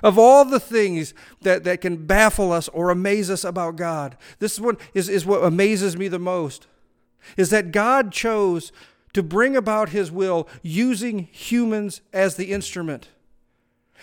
Of 0.03 0.19
all 0.19 0.45
the 0.45 0.61
things 0.61 1.15
that, 1.41 1.65
that 1.65 1.81
can 1.81 2.07
baffle 2.07 2.53
us 2.53 2.69
or 2.69 2.91
amaze 2.91 3.31
us 3.31 3.45
about 3.45 3.77
God, 3.77 4.17
this 4.39 4.61
one 4.61 4.77
is, 4.95 5.09
is 5.09 5.27
what 5.27 5.43
amazes 5.43 5.97
me 5.97 6.09
the 6.09 6.19
most 6.19 6.67
is 7.37 7.51
that 7.51 7.73
God 7.73 8.13
chose 8.13 8.73
to 9.13 9.23
bring 9.23 9.57
about 9.57 9.91
his 9.91 10.11
will 10.11 10.49
using 10.63 11.29
humans 11.33 12.01
as 12.13 12.37
the 12.37 12.53
instrument. 12.53 13.09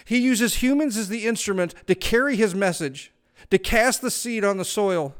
He 0.03 0.17
uses 0.17 0.55
humans 0.55 0.97
as 0.97 1.07
the 1.07 1.25
instrument 1.25 1.73
to 1.87 1.95
carry 1.95 2.35
his 2.35 2.53
message, 2.53 3.11
to 3.49 3.57
cast 3.57 4.01
the 4.01 4.11
seed 4.11 4.43
on 4.43 4.57
the 4.57 4.65
soil. 4.65 5.15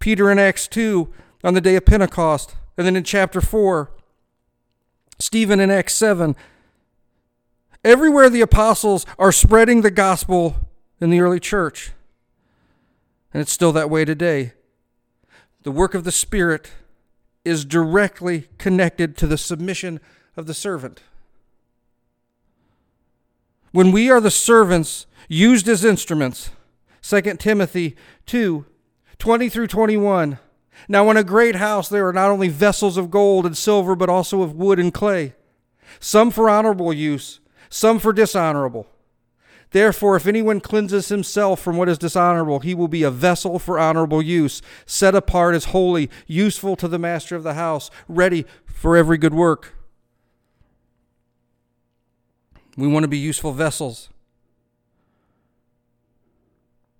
Peter 0.00 0.30
in 0.30 0.38
Acts 0.38 0.66
2 0.66 1.12
on 1.44 1.54
the 1.54 1.60
day 1.60 1.76
of 1.76 1.84
Pentecost, 1.84 2.56
and 2.76 2.86
then 2.86 2.96
in 2.96 3.04
chapter 3.04 3.40
4, 3.40 3.90
Stephen 5.18 5.60
in 5.60 5.70
Acts 5.70 5.94
7. 5.94 6.34
Everywhere 7.84 8.28
the 8.28 8.40
apostles 8.40 9.06
are 9.18 9.30
spreading 9.30 9.82
the 9.82 9.90
gospel 9.90 10.56
in 11.00 11.10
the 11.10 11.20
early 11.20 11.38
church. 11.38 11.92
And 13.32 13.40
it's 13.40 13.52
still 13.52 13.72
that 13.72 13.90
way 13.90 14.04
today. 14.04 14.52
The 15.62 15.70
work 15.70 15.94
of 15.94 16.04
the 16.04 16.12
Spirit 16.12 16.72
is 17.44 17.64
directly 17.64 18.48
connected 18.58 19.16
to 19.18 19.26
the 19.26 19.38
submission 19.38 20.00
of 20.36 20.46
the 20.46 20.54
servant. 20.54 21.02
When 23.72 23.90
we 23.90 24.10
are 24.10 24.20
the 24.20 24.30
servants 24.30 25.06
used 25.28 25.66
as 25.66 25.82
instruments, 25.82 26.50
2 27.00 27.22
Timothy 27.38 27.96
2 28.26 28.66
20 29.18 29.48
through 29.48 29.66
21. 29.66 30.38
Now, 30.88 31.08
in 31.10 31.16
a 31.16 31.24
great 31.24 31.56
house, 31.56 31.88
there 31.88 32.06
are 32.06 32.12
not 32.12 32.30
only 32.30 32.48
vessels 32.48 32.98
of 32.98 33.10
gold 33.10 33.46
and 33.46 33.56
silver, 33.56 33.94
but 33.94 34.10
also 34.10 34.42
of 34.42 34.54
wood 34.54 34.78
and 34.78 34.92
clay, 34.92 35.34
some 36.00 36.30
for 36.30 36.50
honorable 36.50 36.92
use, 36.92 37.40
some 37.70 37.98
for 37.98 38.12
dishonorable. 38.12 38.86
Therefore, 39.70 40.16
if 40.16 40.26
anyone 40.26 40.60
cleanses 40.60 41.08
himself 41.08 41.60
from 41.60 41.78
what 41.78 41.88
is 41.88 41.96
dishonorable, 41.96 42.60
he 42.60 42.74
will 42.74 42.88
be 42.88 43.04
a 43.04 43.10
vessel 43.10 43.58
for 43.58 43.78
honorable 43.78 44.20
use, 44.20 44.60
set 44.84 45.14
apart 45.14 45.54
as 45.54 45.66
holy, 45.66 46.10
useful 46.26 46.76
to 46.76 46.88
the 46.88 46.98
master 46.98 47.36
of 47.36 47.42
the 47.42 47.54
house, 47.54 47.90
ready 48.06 48.44
for 48.66 48.98
every 48.98 49.16
good 49.16 49.32
work. 49.32 49.72
We 52.76 52.88
want 52.88 53.04
to 53.04 53.08
be 53.08 53.18
useful 53.18 53.52
vessels. 53.52 54.08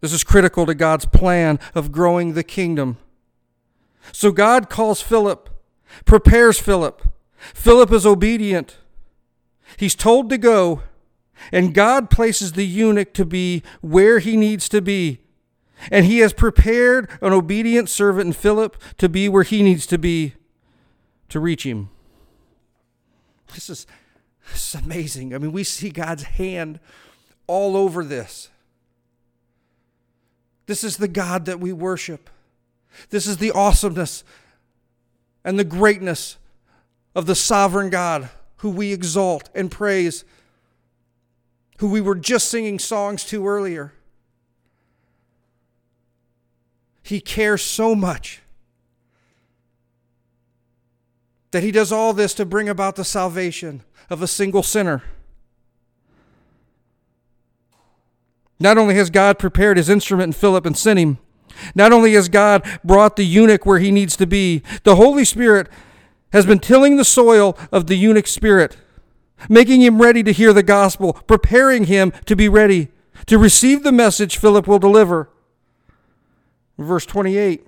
This 0.01 0.13
is 0.13 0.25
critical 0.25 0.67
to 0.67 0.75
God's 0.75 1.07
plan 1.07 1.61
of 1.75 1.93
growing 1.93 2.35
the 2.35 2.43
kingdom. 2.43 2.99
So 4.11 4.33
God 4.33 4.69
calls 4.69 5.01
Philip, 5.01 5.49
prepares 6.05 6.59
Philip. 6.59 7.03
Philip 7.37 7.93
is 7.93 8.05
obedient. 8.05 8.79
He's 9.77 9.95
told 9.95 10.29
to 10.31 10.39
go, 10.39 10.83
and 11.53 11.73
God 11.73 12.11
places 12.11 12.53
the 12.53 12.67
eunuch 12.67 13.15
to 13.15 13.25
be 13.25 13.63
where 13.81 14.19
he 14.19 14.37
needs 14.37 14.69
to 14.71 14.83
be. 14.83 15.21
And 15.91 16.05
he 16.07 16.19
has 16.19 16.33
prepared 16.33 17.11
an 17.21 17.33
obedient 17.33 17.89
servant 17.89 18.27
in 18.27 18.33
Philip 18.33 18.81
to 18.99 19.09
be 19.09 19.29
where 19.29 19.43
he 19.43 19.63
needs 19.63 19.87
to 19.87 19.99
be 19.99 20.35
to 21.29 21.41
reach 21.41 21.65
him. 21.65 21.91
This 23.55 23.71
is 23.71 23.87
it's 24.53 24.75
amazing. 24.75 25.35
I 25.35 25.39
mean, 25.39 25.53
we 25.53 25.65
see 25.65 25.91
God's 25.91 26.23
hand 26.23 26.81
all 27.47 27.77
over 27.77 28.05
this. 28.05 28.51
This 30.67 30.85
is 30.85 30.97
the 30.97 31.09
God 31.09 31.47
that 31.47 31.61
we 31.61 31.73
worship. 31.73 32.31
This 33.11 33.27
is 33.27 33.39
the 33.39 33.51
awesomeness 33.51 34.25
and 35.45 35.59
the 35.59 35.65
greatness 35.65 36.37
of 37.15 37.27
the 37.27 37.35
sovereign 37.35 37.91
God 37.91 38.31
who 38.59 38.71
we 38.71 38.93
exalt 38.93 39.51
and 39.55 39.71
praise, 39.71 40.25
who 41.79 41.89
we 41.89 42.01
were 42.01 42.15
just 42.15 42.49
singing 42.49 42.79
songs 42.79 43.25
to 43.25 43.47
earlier. 43.47 43.93
He 47.03 47.21
cares 47.21 47.63
so 47.63 47.95
much 47.95 48.41
that 51.51 51.63
he 51.63 51.71
does 51.71 51.93
all 51.93 52.13
this 52.13 52.35
to 52.35 52.47
bring 52.47 52.69
about 52.69 52.97
the 52.97 53.05
salvation 53.05 53.83
of 54.13 54.21
a 54.21 54.27
single 54.27 54.63
sinner. 54.63 55.03
Not 58.61 58.77
only 58.77 58.95
has 58.97 59.09
God 59.09 59.39
prepared 59.39 59.79
his 59.79 59.89
instrument 59.89 60.27
in 60.27 60.33
Philip 60.35 60.67
and 60.67 60.77
sent 60.77 60.99
him, 60.99 61.17
not 61.75 61.93
only 61.93 62.13
has 62.13 62.29
God 62.29 62.63
brought 62.85 63.17
the 63.17 63.25
eunuch 63.25 63.65
where 63.65 63.79
he 63.79 63.91
needs 63.91 64.15
to 64.19 64.27
be, 64.27 64.63
the 64.85 64.97
Holy 64.97 65.25
Spirit 65.25 65.67
has 66.31 66.45
been 66.45 66.59
tilling 66.59 66.99
the 66.99 67.07
soil 67.07 67.57
of 67.73 67.87
the 67.87 67.95
eunuch's 67.95 68.33
spirit, 68.33 68.77
making 69.49 69.81
him 69.81 70.01
ready 70.01 70.23
to 70.23 70.33
hear 70.33 70.53
the 70.53 70.63
gospel, 70.63 71.15
preparing 71.15 71.85
him 71.85 72.13
to 72.27 72.37
be 72.37 72.51
ready 72.51 72.89
to 73.25 73.39
receive 73.39 73.83
the 73.83 73.93
message 73.93 74.37
Philip 74.37 74.69
will 74.69 74.79
deliver. 74.79 75.31
Verse 76.77 77.07
28. 77.07 77.67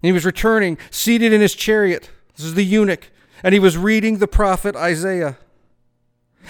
He 0.00 0.12
was 0.12 0.24
returning, 0.24 0.78
seated 0.92 1.32
in 1.32 1.40
his 1.40 1.56
chariot. 1.56 2.10
This 2.38 2.46
is 2.46 2.54
the 2.54 2.64
eunuch. 2.64 3.10
And 3.42 3.52
he 3.52 3.58
was 3.58 3.76
reading 3.76 4.18
the 4.18 4.28
prophet 4.28 4.74
Isaiah. 4.74 5.36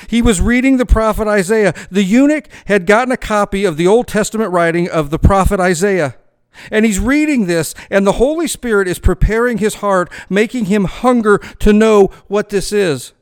He 0.06 0.22
was 0.22 0.40
reading 0.40 0.76
the 0.76 0.86
prophet 0.86 1.26
Isaiah. 1.26 1.74
The 1.90 2.04
eunuch 2.04 2.48
had 2.66 2.86
gotten 2.86 3.10
a 3.10 3.16
copy 3.16 3.64
of 3.64 3.76
the 3.76 3.86
Old 3.86 4.06
Testament 4.06 4.52
writing 4.52 4.88
of 4.88 5.10
the 5.10 5.18
prophet 5.18 5.58
Isaiah. 5.58 6.16
And 6.70 6.84
he's 6.84 7.00
reading 7.00 7.46
this, 7.46 7.74
and 7.90 8.06
the 8.06 8.12
Holy 8.12 8.46
Spirit 8.46 8.86
is 8.86 8.98
preparing 8.98 9.58
his 9.58 9.76
heart, 9.76 10.10
making 10.28 10.66
him 10.66 10.84
hunger 10.84 11.38
to 11.60 11.72
know 11.72 12.10
what 12.26 12.50
this 12.50 12.72
is. 12.72 13.12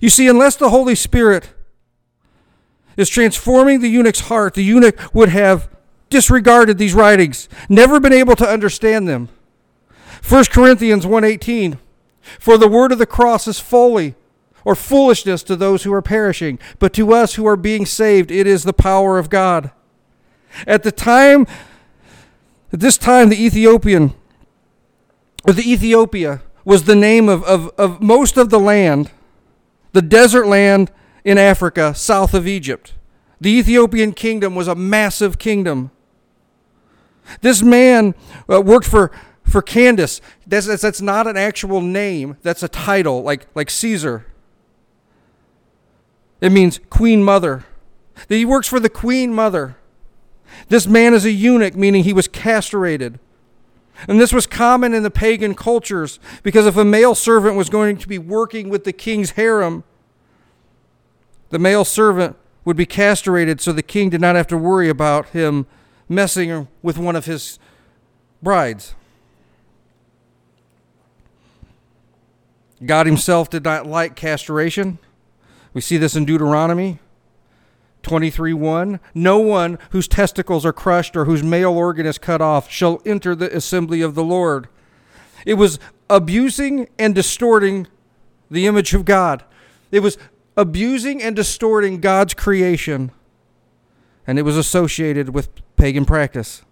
You 0.00 0.10
see, 0.10 0.28
unless 0.28 0.56
the 0.56 0.70
Holy 0.70 0.94
Spirit 0.94 1.50
is 2.96 3.08
transforming 3.08 3.80
the 3.80 3.88
eunuch's 3.88 4.20
heart, 4.20 4.54
the 4.54 4.64
eunuch 4.64 5.14
would 5.14 5.30
have 5.30 5.68
disregarded 6.08 6.76
these 6.76 6.92
writings, 6.92 7.48
never 7.68 8.00
been 8.00 8.12
able 8.12 8.36
to 8.36 8.48
understand 8.48 9.08
them. 9.08 9.28
1 10.22 10.44
Corinthians 10.50 11.06
1:18 11.06 11.78
For 12.38 12.58
the 12.58 12.68
word 12.68 12.92
of 12.92 12.98
the 12.98 13.06
cross 13.06 13.48
is 13.48 13.60
folly 13.60 14.14
or 14.64 14.74
foolishness 14.74 15.42
to 15.44 15.56
those 15.56 15.84
who 15.84 15.92
are 15.92 16.02
perishing, 16.02 16.58
but 16.78 16.92
to 16.94 17.12
us 17.12 17.34
who 17.34 17.46
are 17.46 17.56
being 17.56 17.86
saved 17.86 18.30
it 18.30 18.46
is 18.46 18.64
the 18.64 18.72
power 18.72 19.18
of 19.18 19.30
God. 19.30 19.70
At 20.66 20.82
the 20.82 20.92
time 20.92 21.46
at 22.72 22.80
this 22.80 22.98
time 22.98 23.28
the 23.28 23.44
Ethiopian 23.44 24.14
or 25.46 25.52
the 25.52 25.70
Ethiopia 25.70 26.42
was 26.64 26.84
the 26.84 26.94
name 26.94 27.28
of, 27.28 27.42
of, 27.44 27.70
of 27.78 28.00
most 28.00 28.36
of 28.36 28.50
the 28.50 28.60
land, 28.60 29.10
the 29.92 30.02
desert 30.02 30.46
land 30.46 30.90
in 31.24 31.38
Africa 31.38 31.94
south 31.94 32.34
of 32.34 32.46
Egypt. 32.46 32.94
The 33.40 33.50
Ethiopian 33.50 34.12
kingdom 34.12 34.54
was 34.54 34.68
a 34.68 34.74
massive 34.74 35.38
kingdom. 35.38 35.90
This 37.40 37.62
man 37.62 38.14
uh, 38.52 38.60
worked 38.60 38.86
for, 38.86 39.10
for 39.50 39.62
Candace. 39.62 40.20
That's, 40.46 40.66
that's, 40.66 40.82
that's 40.82 41.00
not 41.00 41.26
an 41.26 41.36
actual 41.36 41.80
name, 41.80 42.36
that's 42.42 42.62
a 42.62 42.68
title, 42.68 43.22
like, 43.22 43.46
like 43.54 43.70
Caesar. 43.70 44.26
It 46.40 46.50
means 46.50 46.80
queen 46.88 47.22
mother. 47.22 47.64
He 48.28 48.44
works 48.44 48.68
for 48.68 48.80
the 48.80 48.88
queen 48.88 49.34
mother. 49.34 49.76
This 50.68 50.86
man 50.86 51.14
is 51.14 51.24
a 51.24 51.30
eunuch, 51.30 51.74
meaning 51.74 52.04
he 52.04 52.12
was 52.12 52.28
castrated. 52.28 53.18
And 54.08 54.18
this 54.18 54.32
was 54.32 54.46
common 54.46 54.94
in 54.94 55.02
the 55.02 55.10
pagan 55.10 55.54
cultures 55.54 56.18
because 56.42 56.66
if 56.66 56.76
a 56.76 56.84
male 56.84 57.14
servant 57.14 57.56
was 57.56 57.68
going 57.68 57.98
to 57.98 58.08
be 58.08 58.18
working 58.18 58.70
with 58.70 58.84
the 58.84 58.92
king's 58.92 59.32
harem, 59.32 59.84
the 61.50 61.58
male 61.58 61.84
servant 61.84 62.36
would 62.64 62.76
be 62.76 62.86
castrated 62.86 63.60
so 63.60 63.72
the 63.72 63.82
king 63.82 64.08
did 64.08 64.20
not 64.20 64.36
have 64.36 64.46
to 64.46 64.56
worry 64.56 64.88
about 64.88 65.28
him 65.30 65.66
messing 66.08 66.68
with 66.82 66.96
one 66.96 67.16
of 67.16 67.26
his 67.26 67.58
brides. 68.42 68.94
God 72.84 73.06
himself 73.06 73.50
did 73.50 73.64
not 73.64 73.86
like 73.86 74.16
castration. 74.16 74.98
We 75.72 75.80
see 75.80 75.98
this 75.98 76.16
in 76.16 76.24
Deuteronomy 76.24 76.98
23 78.02 78.52
1. 78.54 79.00
No 79.14 79.38
one 79.38 79.78
whose 79.90 80.08
testicles 80.08 80.64
are 80.64 80.72
crushed 80.72 81.16
or 81.16 81.26
whose 81.26 81.42
male 81.42 81.72
organ 81.72 82.06
is 82.06 82.18
cut 82.18 82.40
off 82.40 82.70
shall 82.70 83.02
enter 83.04 83.34
the 83.34 83.54
assembly 83.54 84.00
of 84.00 84.14
the 84.14 84.24
Lord. 84.24 84.68
It 85.44 85.54
was 85.54 85.78
abusing 86.08 86.88
and 86.98 87.14
distorting 87.14 87.86
the 88.50 88.66
image 88.66 88.94
of 88.94 89.04
God. 89.04 89.44
It 89.90 90.00
was 90.00 90.18
abusing 90.56 91.22
and 91.22 91.36
distorting 91.36 92.00
God's 92.00 92.34
creation. 92.34 93.12
And 94.26 94.38
it 94.38 94.42
was 94.42 94.56
associated 94.56 95.30
with 95.30 95.48
pagan 95.76 96.04
practice. 96.04 96.62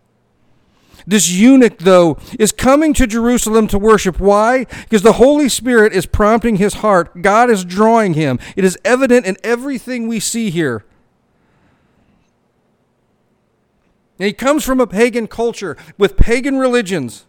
This 1.09 1.31
eunuch, 1.31 1.79
though, 1.79 2.19
is 2.39 2.53
coming 2.53 2.93
to 2.93 3.07
Jerusalem 3.07 3.67
to 3.69 3.79
worship. 3.79 4.21
Why? 4.21 4.65
Because 4.65 5.01
the 5.01 5.15
Holy 5.15 5.49
Spirit 5.49 5.95
is 5.95 6.05
prompting 6.05 6.57
his 6.57 6.75
heart. 6.75 7.23
God 7.23 7.49
is 7.49 7.65
drawing 7.65 8.13
him. 8.13 8.39
It 8.57 8.63
is 8.63 8.77
evident 8.85 9.25
in 9.25 9.39
everything 9.43 10.07
we 10.07 10.21
see 10.21 10.51
here. 10.51 10.85
And 14.19 14.27
he 14.27 14.35
comes 14.35 14.65
from 14.65 14.81
a 14.81 14.87
pagan 14.87 15.29
culture 15.29 15.79
with 15.97 16.19
pagan 16.19 16.59
religions. 16.59 17.25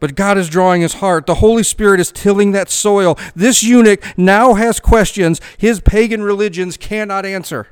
But 0.00 0.14
God 0.14 0.38
is 0.38 0.48
drawing 0.48 0.80
his 0.80 0.94
heart. 0.94 1.26
The 1.26 1.36
Holy 1.36 1.62
Spirit 1.62 2.00
is 2.00 2.10
tilling 2.10 2.52
that 2.52 2.70
soil. 2.70 3.18
This 3.36 3.62
eunuch 3.62 4.02
now 4.16 4.54
has 4.54 4.80
questions 4.80 5.42
his 5.58 5.82
pagan 5.82 6.22
religions 6.22 6.78
cannot 6.78 7.26
answer. 7.26 7.68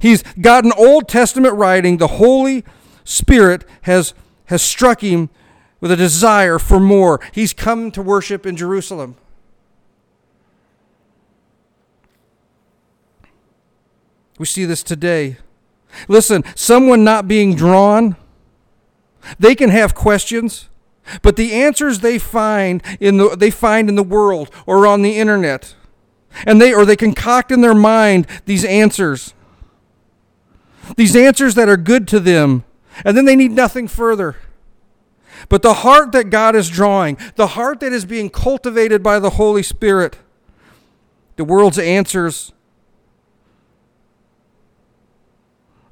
He's 0.00 0.22
got 0.40 0.64
an 0.64 0.72
Old 0.76 1.08
Testament 1.08 1.54
writing. 1.54 1.98
The 1.98 2.06
Holy 2.06 2.64
Spirit 3.04 3.64
has, 3.82 4.14
has 4.46 4.62
struck 4.62 5.02
him 5.02 5.28
with 5.80 5.90
a 5.90 5.96
desire 5.96 6.58
for 6.58 6.78
more. 6.78 7.20
He's 7.32 7.52
come 7.52 7.90
to 7.90 8.02
worship 8.02 8.46
in 8.46 8.56
Jerusalem. 8.56 9.16
We 14.38 14.46
see 14.46 14.64
this 14.64 14.82
today. 14.82 15.36
Listen, 16.08 16.42
someone 16.54 17.04
not 17.04 17.28
being 17.28 17.54
drawn, 17.54 18.16
they 19.38 19.54
can 19.54 19.70
have 19.70 19.94
questions, 19.94 20.68
but 21.20 21.36
the 21.36 21.52
answers 21.52 22.00
they 22.00 22.18
find 22.18 22.82
in 22.98 23.18
the 23.18 23.36
they 23.36 23.50
find 23.50 23.88
in 23.88 23.94
the 23.94 24.02
world 24.02 24.50
or 24.66 24.86
on 24.86 25.02
the 25.02 25.18
internet, 25.18 25.74
and 26.46 26.60
they 26.60 26.72
or 26.72 26.84
they 26.84 26.96
concoct 26.96 27.50
in 27.50 27.60
their 27.60 27.74
mind 27.74 28.26
these 28.46 28.64
answers 28.64 29.34
these 30.96 31.14
answers 31.16 31.54
that 31.54 31.68
are 31.68 31.76
good 31.76 32.08
to 32.08 32.20
them, 32.20 32.64
and 33.04 33.16
then 33.16 33.24
they 33.24 33.36
need 33.36 33.52
nothing 33.52 33.88
further. 33.88 34.36
But 35.48 35.62
the 35.62 35.74
heart 35.74 36.12
that 36.12 36.30
God 36.30 36.54
is 36.54 36.68
drawing, 36.68 37.18
the 37.36 37.48
heart 37.48 37.80
that 37.80 37.92
is 37.92 38.04
being 38.04 38.30
cultivated 38.30 39.02
by 39.02 39.18
the 39.18 39.30
Holy 39.30 39.62
Spirit, 39.62 40.18
the 41.36 41.44
world's 41.44 41.78
answers 41.78 42.52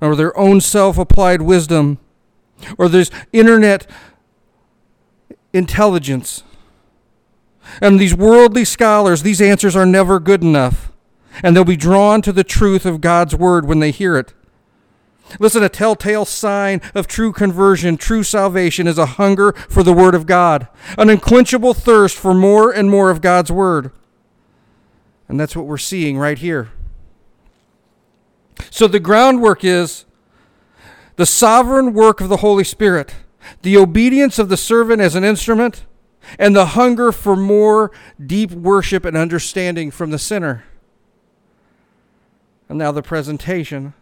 or 0.00 0.16
their 0.16 0.37
own 0.38 0.61
self 0.61 0.98
applied 0.98 1.42
wisdom, 1.42 1.98
or 2.79 2.88
there's 2.88 3.11
internet 3.33 3.87
intelligence. 5.53 6.42
And 7.81 8.00
these 8.00 8.14
worldly 8.14 8.64
scholars, 8.64 9.22
these 9.22 9.40
answers 9.40 9.76
are 9.76 9.87
never 9.87 10.18
good 10.18 10.42
enough. 10.42 10.90
And 11.42 11.55
they'll 11.55 11.64
be 11.64 11.76
drawn 11.76 12.22
to 12.22 12.33
the 12.33 12.42
truth 12.42 12.85
of 12.85 13.00
God's 13.00 13.35
word 13.37 13.66
when 13.66 13.79
they 13.79 13.90
hear 13.90 14.16
it. 14.16 14.35
Listen, 15.38 15.62
a 15.62 15.69
telltale 15.69 16.25
sign 16.25 16.81
of 16.95 17.07
true 17.07 17.33
conversion, 17.33 17.97
true 17.97 18.23
salvation 18.23 18.87
is 18.87 18.99
a 18.99 19.07
hunger 19.07 19.53
for 19.53 19.83
the 19.83 19.93
Word 19.93 20.14
of 20.14 20.27
God, 20.27 20.69
an 20.99 21.09
unquenchable 21.09 21.75
thirst 21.75 22.16
for 22.16 22.35
more 22.35 22.71
and 22.71 22.90
more 22.90 23.11
of 23.11 23.21
God's 23.21 23.53
Word. 23.53 23.93
And 25.29 25.38
that's 25.38 25.55
what 25.55 25.66
we're 25.66 25.79
seeing 25.79 26.19
right 26.19 26.38
here. 26.38 26.71
So 28.71 28.88
the 28.88 29.01
groundwork 29.01 29.64
is 29.64 30.05
the 31.16 31.27
sovereign 31.27 31.93
work 31.93 32.21
of 32.21 32.29
the 32.29 32.38
Holy 32.38 32.64
Spirit, 32.64 33.14
the 33.62 33.77
obedience 33.77 34.38
of 34.38 34.49
the 34.49 34.57
servant 34.57 35.01
as 35.01 35.14
an 35.14 35.25
instrument, 35.25 35.85
and 36.38 36.55
the 36.55 36.66
hunger 36.66 37.12
for 37.12 37.37
more 37.37 37.90
deep 38.25 38.51
worship 38.51 39.05
and 39.05 39.16
understanding 39.16 39.90
from 39.90 40.11
the 40.11 40.19
sinner. 40.19 40.64
And 42.69 42.79
now 42.79 42.93
the 42.93 43.03
presentation 43.03 43.95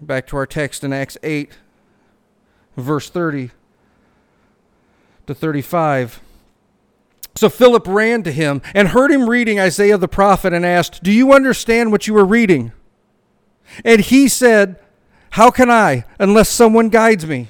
Back 0.00 0.28
to 0.28 0.36
our 0.36 0.46
text 0.46 0.84
in 0.84 0.92
Acts 0.92 1.18
8, 1.22 1.58
verse 2.76 3.10
30 3.10 3.50
to 5.26 5.34
35. 5.34 6.20
So 7.34 7.48
Philip 7.48 7.86
ran 7.86 8.22
to 8.22 8.32
him 8.32 8.62
and 8.74 8.88
heard 8.88 9.10
him 9.10 9.28
reading 9.28 9.58
Isaiah 9.58 9.98
the 9.98 10.08
prophet 10.08 10.52
and 10.52 10.64
asked, 10.64 11.02
Do 11.02 11.12
you 11.12 11.32
understand 11.32 11.90
what 11.90 12.06
you 12.06 12.16
are 12.16 12.24
reading? 12.24 12.72
And 13.84 14.00
he 14.00 14.28
said, 14.28 14.76
How 15.30 15.50
can 15.50 15.70
I, 15.70 16.04
unless 16.18 16.48
someone 16.48 16.88
guides 16.88 17.26
me? 17.26 17.48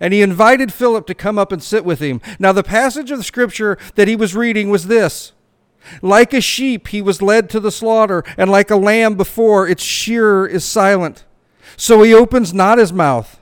And 0.00 0.12
he 0.12 0.20
invited 0.20 0.72
Philip 0.72 1.06
to 1.06 1.14
come 1.14 1.38
up 1.38 1.52
and 1.52 1.62
sit 1.62 1.84
with 1.84 2.00
him. 2.00 2.20
Now, 2.38 2.52
the 2.52 2.62
passage 2.62 3.10
of 3.10 3.18
the 3.18 3.24
scripture 3.24 3.78
that 3.94 4.08
he 4.08 4.16
was 4.16 4.34
reading 4.34 4.68
was 4.68 4.88
this 4.88 5.32
Like 6.02 6.34
a 6.34 6.40
sheep, 6.40 6.88
he 6.88 7.00
was 7.00 7.22
led 7.22 7.48
to 7.50 7.60
the 7.60 7.70
slaughter, 7.70 8.24
and 8.36 8.50
like 8.50 8.70
a 8.70 8.76
lamb 8.76 9.14
before 9.14 9.66
its 9.68 9.82
shearer 9.82 10.46
is 10.46 10.64
silent. 10.64 11.24
So 11.76 12.02
he 12.02 12.14
opens 12.14 12.54
not 12.54 12.78
his 12.78 12.92
mouth. 12.92 13.40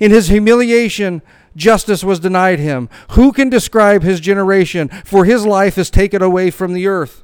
In 0.00 0.10
his 0.10 0.28
humiliation, 0.28 1.22
justice 1.54 2.02
was 2.02 2.20
denied 2.20 2.58
him. 2.58 2.88
Who 3.12 3.32
can 3.32 3.48
describe 3.48 4.02
his 4.02 4.20
generation? 4.20 4.88
For 5.04 5.24
his 5.24 5.46
life 5.46 5.78
is 5.78 5.90
taken 5.90 6.22
away 6.22 6.50
from 6.50 6.72
the 6.72 6.86
earth. 6.86 7.22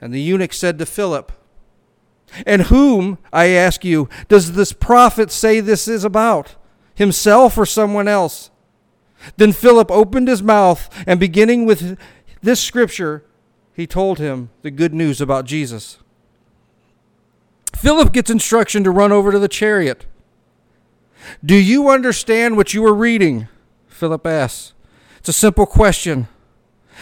And 0.00 0.12
the 0.14 0.20
eunuch 0.20 0.52
said 0.52 0.78
to 0.78 0.86
Philip, 0.86 1.32
And 2.46 2.62
whom, 2.62 3.18
I 3.32 3.46
ask 3.46 3.84
you, 3.84 4.08
does 4.28 4.52
this 4.52 4.72
prophet 4.72 5.30
say 5.30 5.60
this 5.60 5.88
is 5.88 6.04
about? 6.04 6.54
Himself 6.94 7.58
or 7.58 7.66
someone 7.66 8.08
else? 8.08 8.50
Then 9.36 9.52
Philip 9.52 9.90
opened 9.90 10.28
his 10.28 10.42
mouth, 10.42 10.88
and 11.06 11.18
beginning 11.18 11.66
with 11.66 11.98
this 12.40 12.60
scripture, 12.60 13.24
he 13.74 13.86
told 13.86 14.18
him 14.18 14.50
the 14.62 14.70
good 14.70 14.94
news 14.94 15.20
about 15.20 15.44
Jesus. 15.44 15.98
Philip 17.78 18.12
gets 18.12 18.28
instruction 18.28 18.82
to 18.82 18.90
run 18.90 19.12
over 19.12 19.30
to 19.30 19.38
the 19.38 19.46
chariot. 19.46 20.04
Do 21.44 21.54
you 21.54 21.88
understand 21.88 22.56
what 22.56 22.74
you 22.74 22.84
are 22.84 22.94
reading? 22.94 23.46
Philip 23.86 24.26
asks. 24.26 24.74
It's 25.18 25.28
a 25.28 25.32
simple 25.32 25.64
question. 25.64 26.26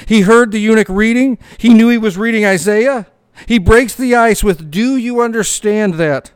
He 0.07 0.23
heard 0.23 0.53
the 0.53 0.59
eunuch 0.59 0.91
reading. 0.91 1.39
He 1.57 1.73
knew 1.73 1.89
he 1.89 1.97
was 1.97 2.19
reading 2.19 2.45
Isaiah. 2.45 3.07
He 3.47 3.59
breaks 3.59 3.95
the 3.95 4.15
ice 4.15 4.45
with, 4.45 4.71
Do 4.71 4.99
you 4.99 5.23
understand 5.23 5.95
that? 5.95 6.33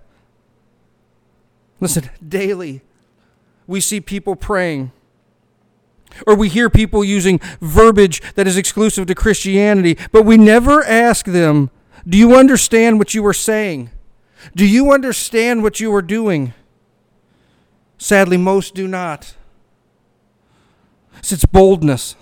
Listen, 1.78 2.08
daily 2.26 2.80
we 3.66 3.80
see 3.80 4.00
people 4.00 4.36
praying 4.36 4.90
or 6.26 6.34
we 6.34 6.48
hear 6.48 6.70
people 6.70 7.04
using 7.04 7.40
verbiage 7.60 8.22
that 8.36 8.46
is 8.46 8.56
exclusive 8.56 9.06
to 9.06 9.14
Christianity, 9.14 9.98
but 10.12 10.24
we 10.24 10.38
never 10.38 10.82
ask 10.84 11.26
them, 11.26 11.70
Do 12.08 12.16
you 12.16 12.34
understand 12.34 12.98
what 12.98 13.12
you 13.12 13.24
are 13.26 13.34
saying? 13.34 13.90
Do 14.54 14.66
you 14.66 14.92
understand 14.92 15.62
what 15.62 15.80
you 15.80 15.94
are 15.94 16.02
doing? 16.02 16.54
Sadly, 17.98 18.36
most 18.36 18.74
do 18.74 18.88
not. 18.88 19.34
It's 21.18 21.44
boldness. 21.44 22.16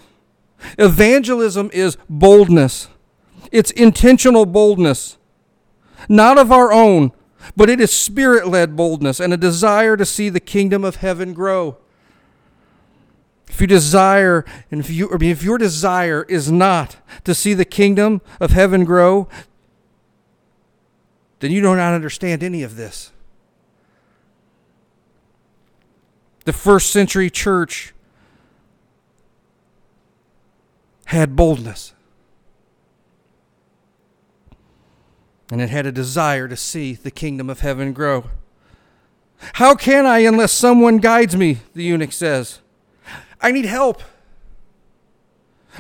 Evangelism 0.78 1.70
is 1.72 1.96
boldness, 2.08 2.88
it's 3.52 3.70
intentional 3.72 4.44
boldness, 4.44 5.16
not 6.08 6.36
of 6.36 6.50
our 6.50 6.72
own, 6.72 7.12
but 7.56 7.70
it 7.70 7.80
is 7.80 7.92
spirit 7.92 8.48
led 8.48 8.76
boldness 8.76 9.20
and 9.20 9.32
a 9.32 9.36
desire 9.36 9.96
to 9.96 10.04
see 10.04 10.28
the 10.28 10.40
kingdom 10.40 10.84
of 10.84 10.96
heaven 10.96 11.32
grow. 11.32 11.78
If 13.48 13.60
you 13.60 13.66
desire, 13.66 14.44
and 14.70 14.80
if, 14.80 14.90
you, 14.90 15.08
if 15.10 15.42
your 15.42 15.58
desire 15.58 16.26
is 16.28 16.52
not 16.52 16.96
to 17.24 17.34
see 17.34 17.54
the 17.54 17.64
kingdom 17.64 18.20
of 18.40 18.50
heaven 18.50 18.84
grow, 18.84 19.28
then 21.40 21.52
you 21.52 21.60
do 21.60 21.74
not 21.76 21.94
understand 21.94 22.42
any 22.42 22.62
of 22.62 22.76
this. 22.76 23.12
The 26.44 26.52
first 26.52 26.90
century 26.90 27.30
church 27.30 27.92
had 31.06 31.36
boldness. 31.36 31.94
And 35.50 35.60
it 35.60 35.70
had 35.70 35.86
a 35.86 35.92
desire 35.92 36.48
to 36.48 36.56
see 36.56 36.94
the 36.94 37.10
kingdom 37.10 37.48
of 37.48 37.60
heaven 37.60 37.92
grow. 37.92 38.24
How 39.54 39.74
can 39.74 40.04
I 40.04 40.18
unless 40.20 40.52
someone 40.52 40.98
guides 40.98 41.36
me? 41.36 41.58
The 41.74 41.84
eunuch 41.84 42.12
says. 42.12 42.60
I 43.40 43.52
need 43.52 43.64
help. 43.64 44.02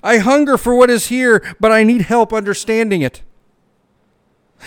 I 0.02 0.18
hunger 0.18 0.56
for 0.56 0.74
what 0.74 0.90
is 0.90 1.08
here, 1.08 1.42
but 1.58 1.72
I 1.72 1.82
need 1.82 2.02
help 2.02 2.32
understanding 2.32 3.02
it. 3.02 3.22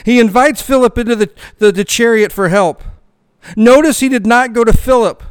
He 0.05 0.19
invites 0.19 0.61
Philip 0.61 0.97
into 0.97 1.15
the, 1.15 1.29
the, 1.57 1.71
the, 1.71 1.83
chariot 1.83 2.31
for 2.31 2.49
help. 2.49 2.83
Notice 3.55 3.99
he 3.99 4.09
did 4.09 4.25
not 4.25 4.53
go 4.53 4.63
to 4.63 4.73
Philip. 4.73 5.23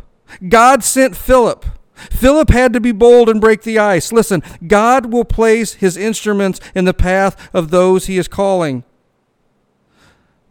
God 0.49 0.85
sent 0.85 1.16
Philip. 1.16 1.64
Philip 1.94 2.51
had 2.51 2.73
to 2.73 2.81
be 2.81 2.92
bold 2.92 3.29
and 3.29 3.40
break 3.40 3.62
the 3.62 3.79
ice. 3.79 4.12
Listen, 4.12 4.42
God 4.66 5.12
will 5.12 5.25
place 5.25 5.75
his 5.75 5.96
instruments 5.96 6.61
in 6.75 6.85
the 6.85 6.94
path 6.94 7.51
of 7.55 7.70
those 7.70 8.07
he 8.07 8.16
is 8.16 8.29
calling. 8.29 8.85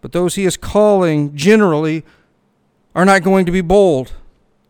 But 0.01 0.11
those 0.11 0.35
he 0.35 0.45
is 0.45 0.57
calling 0.57 1.35
generally 1.35 2.05
are 2.95 3.05
not 3.05 3.23
going 3.23 3.45
to 3.45 3.51
be 3.51 3.61
bold. 3.61 4.13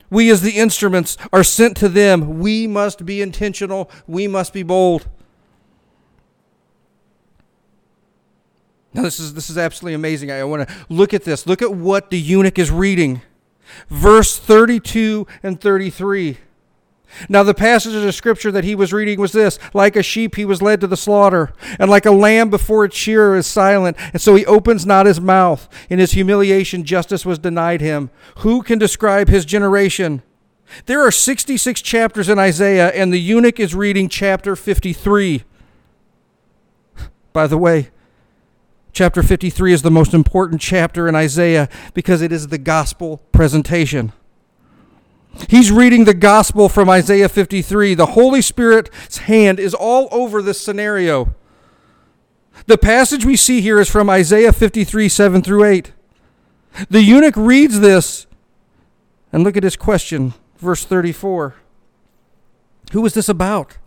We, 0.10 0.30
as 0.32 0.42
the 0.42 0.58
instruments, 0.58 1.18
are 1.32 1.44
sent 1.44 1.78
to 1.78 1.90
them. 1.90 2.40
We 2.40 2.66
must 2.66 3.06
be 3.06 3.22
intentional. 3.22 3.92
We 4.08 4.28
must 4.28 4.54
be 4.54 4.64
bold. 4.64 5.08
Now, 8.94 9.04
this 9.04 9.20
is, 9.20 9.34
this 9.34 9.50
is 9.50 9.58
absolutely 9.58 9.94
amazing. 9.94 10.32
I 10.32 10.44
want 10.44 10.68
to 10.68 10.76
look 10.90 11.14
at 11.14 11.24
this. 11.24 11.46
Look 11.46 11.62
at 11.62 11.74
what 11.74 12.10
the 12.10 12.20
eunuch 12.20 12.58
is 12.58 12.72
reading. 12.72 13.22
Verse 13.88 14.38
32 14.38 15.28
and 15.44 15.62
33. 15.62 16.38
Now, 17.28 17.44
the 17.44 17.54
passage 17.54 17.94
of 17.96 18.16
scripture 18.16 18.52
that 18.52 18.64
he 18.64 18.76
was 18.76 18.94
reading 18.94 19.20
was 19.20 19.32
this 19.32 19.58
Like 19.74 19.96
a 19.96 20.04
sheep, 20.04 20.36
he 20.36 20.46
was 20.46 20.62
led 20.62 20.80
to 20.82 20.88
the 20.88 20.98
slaughter, 20.98 21.54
and 21.80 21.90
like 21.90 22.06
a 22.06 22.12
lamb 22.12 22.50
before 22.50 22.86
its 22.86 22.96
shearer 22.96 23.36
is 23.36 23.48
silent, 23.48 23.98
and 24.14 24.22
so 24.22 24.36
he 24.36 24.46
opens 24.46 24.86
not 24.86 25.06
his 25.06 25.20
mouth. 25.20 25.68
In 25.90 26.00
his 26.00 26.12
humiliation, 26.12 26.84
justice 26.84 27.26
was 27.26 27.40
denied 27.40 27.82
him. 27.82 28.10
Who 28.40 28.62
can 28.62 28.80
describe 28.80 29.28
his 29.28 29.46
generation? 29.46 30.22
There 30.86 31.02
are 31.06 31.12
66 31.12 31.82
chapters 31.82 32.30
in 32.30 32.38
Isaiah, 32.38 32.90
and 32.90 33.12
the 33.12 33.20
eunuch 33.20 33.60
is 33.60 33.74
reading 33.74 34.08
chapter 34.08 34.56
53. 34.56 35.44
By 37.34 37.48
the 37.48 37.58
way, 37.58 37.90
chapter 38.92 39.24
53 39.24 39.74
is 39.74 39.82
the 39.82 39.92
most 39.92 40.14
important 40.14 40.62
chapter 40.62 41.08
in 41.08 41.16
Isaiah 41.16 41.70
because 41.94 42.22
it 42.22 42.32
is 42.32 42.48
the 42.48 42.58
gospel 42.58 43.18
presentation. 43.32 44.12
He's 45.48 45.72
reading 45.72 46.06
the 46.06 46.14
gospel 46.14 46.70
from 46.70 46.90
Isaiah 46.90 47.30
53. 47.30 47.94
The 47.94 48.08
Holy 48.08 48.42
Spirit's 48.42 49.20
hand 49.20 49.60
is 49.60 49.74
all 49.74 50.08
over 50.12 50.42
this 50.42 50.60
scenario. 50.60 51.36
The 52.66 52.78
passage 52.78 53.26
we 53.26 53.36
see 53.36 53.62
here 53.62 53.80
is 53.80 53.90
from 53.90 54.10
Isaiah 54.10 54.52
53, 54.52 55.08
7 55.08 55.42
through 55.42 55.64
8. 55.64 55.94
The 56.90 57.02
eunuch 57.02 57.36
reads 57.38 57.80
this, 57.80 58.28
and 59.32 59.44
look 59.44 59.56
at 59.56 59.64
his 59.64 59.76
question, 59.76 60.34
verse 60.58 60.84
34. 60.84 61.56
Who 62.92 63.06
is 63.06 63.14
this 63.14 63.30
about? 63.30 63.78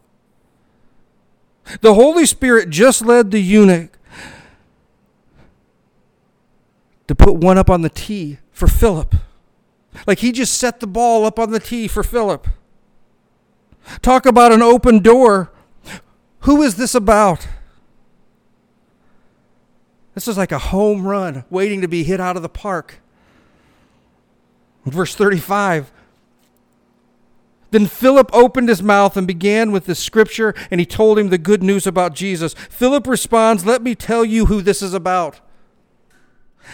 The 1.81 1.95
Holy 1.95 2.27
Spirit 2.27 2.71
just 2.71 3.03
led 3.03 3.31
the 3.31 3.41
eunuch 3.41 3.99
to 7.09 7.15
put 7.15 7.35
one 7.35 7.59
up 7.59 7.71
on 7.71 7.83
the 7.83 7.89
tee 7.89 8.39
for 8.53 8.67
Philip. 8.67 9.15
Like 10.07 10.21
he 10.21 10.33
just 10.33 10.57
set 10.57 10.81
the 10.81 10.87
ball 10.87 11.25
up 11.25 11.39
on 11.39 11.51
the 11.51 11.61
tee 11.61 11.89
for 11.89 12.03
Philip. 12.03 12.49
Talk 14.01 14.27
about 14.27 14.53
an 14.53 14.63
open 14.63 15.01
door. 15.01 15.53
Who 16.41 16.63
is 16.63 16.77
this 16.77 16.95
about? 16.95 17.47
This 20.15 20.29
is 20.29 20.37
like 20.37 20.53
a 20.53 20.59
home 20.59 21.07
run 21.07 21.45
waiting 21.51 21.81
to 21.81 21.89
be 21.89 22.05
hit 22.05 22.21
out 22.21 22.37
of 22.37 22.43
the 22.43 22.49
park. 22.49 23.01
Verse 24.85 25.15
35 25.15 25.93
Then 27.71 27.87
Philip 27.87 28.31
opened 28.33 28.69
his 28.69 28.83
mouth 28.83 29.17
and 29.17 29.27
began 29.27 29.73
with 29.73 29.87
the 29.87 29.95
scripture, 29.95 30.55
and 30.71 30.81
he 30.81 30.87
told 30.87 31.19
him 31.19 31.29
the 31.29 31.39
good 31.39 31.63
news 31.63 31.87
about 31.87 32.15
Jesus. 32.15 32.55
Philip 32.55 33.07
responds, 33.07 33.65
Let 33.65 33.83
me 33.83 33.95
tell 33.95 34.25
you 34.25 34.47
who 34.47 34.61
this 34.61 34.83
is 34.83 34.95
about. 34.95 35.41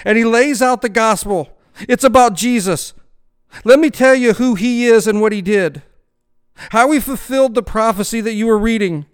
And 0.05 0.17
he 0.19 0.25
lays 0.25 0.63
out 0.63 0.83
the 0.83 0.89
gospel. 0.89 1.51
It's 1.89 2.05
about 2.05 2.35
Jesus, 2.35 2.93
let 3.65 3.79
me 3.79 3.91
tell 3.91 4.15
you 4.15 4.35
who 4.35 4.55
he 4.55 4.87
is 4.87 5.07
and 5.07 5.21
what 5.21 5.33
he 5.33 5.43
did. 5.43 5.83
How 6.71 6.91
he 6.91 7.01
fulfilled 7.01 7.55
the 7.55 7.63
prophecy 7.63 8.21
that 8.21 8.35
you 8.35 8.47
were 8.47 8.59
reading. 8.59 9.07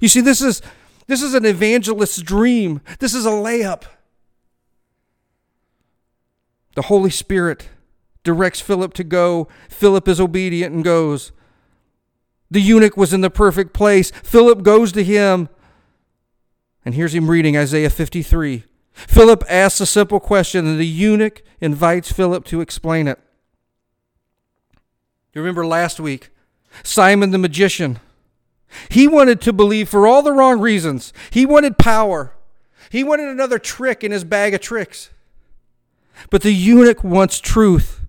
You 0.00 0.08
see, 0.08 0.20
this 0.20 0.40
is 0.40 0.62
this 1.06 1.22
is 1.22 1.34
an 1.34 1.44
evangelist's 1.44 2.22
dream. 2.22 2.80
This 2.98 3.14
is 3.14 3.26
a 3.26 3.30
layup. 3.30 3.84
The 6.74 6.82
Holy 6.82 7.10
Spirit 7.10 7.68
directs 8.24 8.60
Philip 8.60 8.94
to 8.94 9.04
go. 9.04 9.48
Philip 9.68 10.08
is 10.08 10.20
obedient 10.20 10.74
and 10.74 10.82
goes. 10.82 11.32
The 12.50 12.60
eunuch 12.60 12.96
was 12.96 13.12
in 13.12 13.20
the 13.20 13.30
perfect 13.30 13.74
place. 13.74 14.10
Philip 14.10 14.62
goes 14.62 14.90
to 14.92 15.04
him. 15.04 15.48
And 16.84 16.94
here's 16.94 17.14
him 17.14 17.30
reading 17.30 17.56
Isaiah 17.56 17.90
53. 17.90 18.64
Philip 18.94 19.44
asks 19.48 19.80
a 19.80 19.86
simple 19.86 20.20
question, 20.20 20.66
and 20.66 20.78
the 20.78 20.86
eunuch 20.86 21.42
invites 21.60 22.12
Philip 22.12 22.44
to 22.46 22.60
explain 22.60 23.08
it. 23.08 23.18
You 25.32 25.40
remember 25.40 25.66
last 25.66 25.98
week, 25.98 26.30
Simon 26.82 27.30
the 27.30 27.38
magician. 27.38 27.98
He 28.88 29.06
wanted 29.06 29.40
to 29.42 29.52
believe 29.52 29.88
for 29.88 30.06
all 30.06 30.22
the 30.22 30.32
wrong 30.32 30.60
reasons. 30.60 31.12
He 31.30 31.44
wanted 31.44 31.78
power. 31.78 32.32
He 32.90 33.02
wanted 33.02 33.28
another 33.28 33.58
trick 33.58 34.04
in 34.04 34.12
his 34.12 34.24
bag 34.24 34.54
of 34.54 34.60
tricks. 34.60 35.10
But 36.30 36.42
the 36.42 36.52
eunuch 36.52 37.02
wants 37.02 37.40
truth. 37.40 38.00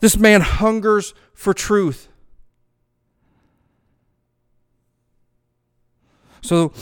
This 0.00 0.16
man 0.16 0.40
hungers 0.40 1.14
for 1.34 1.52
truth. 1.52 2.08
So, 6.42 6.72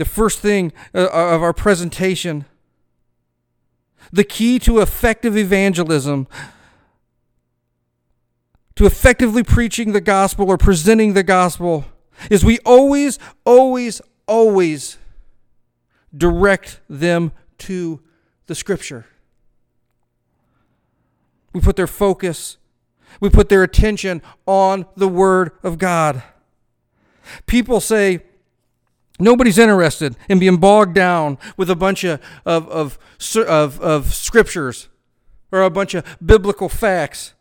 the 0.00 0.06
first 0.06 0.38
thing 0.38 0.72
uh, 0.94 1.08
of 1.08 1.42
our 1.42 1.52
presentation, 1.52 2.46
the 4.10 4.24
key 4.24 4.58
to 4.58 4.80
effective 4.80 5.36
evangelism 5.36 6.26
to 8.76 8.86
effectively 8.86 9.42
preaching 9.42 9.92
the 9.92 10.00
gospel 10.00 10.48
or 10.48 10.56
presenting 10.56 11.12
the 11.12 11.22
gospel 11.22 11.84
is 12.30 12.42
we 12.42 12.58
always, 12.60 13.18
always, 13.44 14.00
always 14.26 14.96
direct 16.16 16.80
them 16.88 17.30
to 17.58 18.00
the 18.46 18.54
scripture. 18.54 19.04
We 21.52 21.60
put 21.60 21.76
their 21.76 21.86
focus, 21.86 22.56
we 23.20 23.28
put 23.28 23.50
their 23.50 23.62
attention 23.62 24.22
on 24.46 24.86
the 24.96 25.08
Word 25.08 25.50
of 25.62 25.76
God. 25.76 26.22
People 27.44 27.80
say, 27.80 28.22
Nobody's 29.20 29.58
interested 29.58 30.16
in 30.28 30.38
being 30.38 30.56
bogged 30.56 30.94
down 30.94 31.38
with 31.56 31.70
a 31.70 31.76
bunch 31.76 32.04
of, 32.04 32.20
of, 32.44 32.68
of, 32.68 32.98
of, 33.36 33.80
of 33.80 34.14
scriptures 34.14 34.88
or 35.52 35.62
a 35.62 35.70
bunch 35.70 35.94
of 35.94 36.04
biblical 36.24 36.68
facts. 36.68 37.34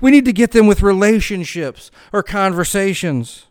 We 0.00 0.10
need 0.10 0.24
to 0.26 0.32
get 0.32 0.52
them 0.52 0.66
with 0.66 0.82
relationships 0.82 1.90
or 2.12 2.22
conversations. 2.22 3.46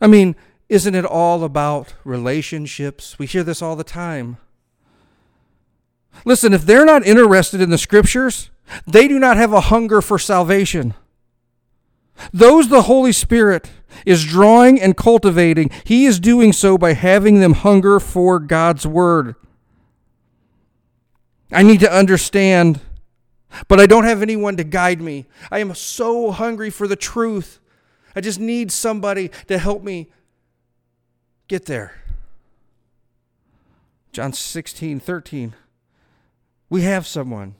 I 0.00 0.06
mean, 0.06 0.36
isn't 0.68 0.94
it 0.94 1.04
all 1.04 1.44
about 1.44 1.94
relationships? 2.04 3.18
We 3.18 3.26
hear 3.26 3.42
this 3.42 3.60
all 3.60 3.76
the 3.76 3.84
time. 3.84 4.38
Listen, 6.24 6.52
if 6.52 6.64
they're 6.64 6.84
not 6.84 7.06
interested 7.06 7.60
in 7.60 7.70
the 7.70 7.78
scriptures, 7.78 8.50
they 8.86 9.08
do 9.08 9.18
not 9.18 9.36
have 9.36 9.52
a 9.52 9.62
hunger 9.62 10.00
for 10.00 10.18
salvation. 10.18 10.94
Those 12.32 12.68
the 12.68 12.82
Holy 12.82 13.12
Spirit 13.12 13.70
is 14.06 14.24
drawing 14.24 14.80
and 14.80 14.96
cultivating, 14.96 15.70
He 15.84 16.06
is 16.06 16.20
doing 16.20 16.52
so 16.52 16.78
by 16.78 16.92
having 16.92 17.40
them 17.40 17.54
hunger 17.54 18.00
for 18.00 18.38
God's 18.38 18.86
Word. 18.86 19.34
I 21.52 21.62
need 21.62 21.80
to 21.80 21.92
understand, 21.92 22.80
but 23.66 23.80
I 23.80 23.86
don't 23.86 24.04
have 24.04 24.22
anyone 24.22 24.56
to 24.56 24.64
guide 24.64 25.00
me. 25.00 25.26
I 25.50 25.58
am 25.58 25.74
so 25.74 26.30
hungry 26.30 26.70
for 26.70 26.86
the 26.86 26.96
truth. 26.96 27.58
I 28.14 28.20
just 28.20 28.38
need 28.38 28.70
somebody 28.70 29.30
to 29.48 29.58
help 29.58 29.82
me 29.82 30.08
get 31.48 31.66
there. 31.66 31.94
John 34.12 34.32
16, 34.32 35.00
13. 35.00 35.54
We 36.68 36.82
have 36.82 37.06
someone. 37.06 37.56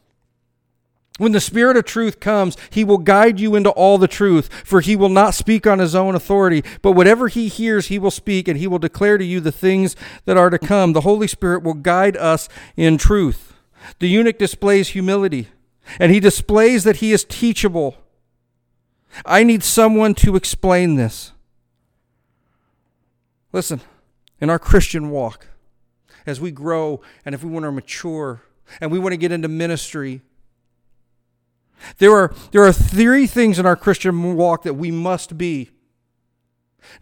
When 1.19 1.33
the 1.33 1.41
Spirit 1.41 1.77
of 1.77 1.85
truth 1.85 2.19
comes, 2.19 2.57
he 2.71 2.83
will 2.83 2.99
guide 2.99 3.39
you 3.39 3.55
into 3.55 3.71
all 3.71 3.99
the 3.99 4.09
truth, 4.09 4.49
for 4.65 4.81
he 4.81 4.97
will 4.97 5.11
not 5.11 5.35
speak 5.35 5.67
on 5.67 5.79
his 5.79 5.95
own 5.95 6.15
authority, 6.15 6.65
but 6.81 6.93
whatever 6.93 7.29
he 7.29 7.49
hears, 7.49 7.89
he 7.89 7.99
will 7.99 8.11
speak, 8.11 8.49
and 8.49 8.59
he 8.59 8.67
will 8.67 8.79
declare 8.79 9.19
to 9.19 9.25
you 9.25 9.39
the 9.39 9.53
things 9.53 9.97
that 10.25 10.39
are 10.39 10.49
to 10.49 10.59
come. 10.59 10.95
The 10.95 11.03
Holy 11.03 11.27
Spirit 11.27 11.63
will 11.63 11.75
guide 11.75 12.17
us 12.17 12.49
in 12.75 12.97
truth. 12.97 13.55
The 13.99 14.09
eunuch 14.09 14.39
displays 14.39 14.89
humility, 14.89 15.49
and 15.99 16.11
he 16.11 16.21
displays 16.21 16.85
that 16.85 16.97
he 16.97 17.13
is 17.13 17.25
teachable. 17.25 17.97
I 19.27 19.43
need 19.43 19.63
someone 19.63 20.15
to 20.17 20.37
explain 20.37 20.95
this. 20.95 21.33
Listen, 23.53 23.81
in 24.41 24.49
our 24.49 24.59
Christian 24.59 25.11
walk, 25.11 25.49
as 26.27 26.41
we 26.41 26.51
grow 26.51 27.01
and 27.25 27.35
if 27.35 27.43
we 27.43 27.51
want 27.51 27.65
to 27.65 27.73
mature 27.73 28.43
and 28.81 28.91
we 28.91 28.99
want 28.99 29.13
to 29.13 29.17
get 29.17 29.33
into 29.33 29.49
ministry, 29.49 30.23
there 31.99 32.13
are, 32.13 32.35
there 32.53 32.65
are 32.65 32.73
three 32.73 33.27
things 33.27 33.59
in 33.59 33.67
our 33.67 33.77
Christian 33.77 34.37
walk 34.37 34.63
that 34.65 34.75
we 34.75 34.91
must 34.91 35.39
be. 35.39 35.71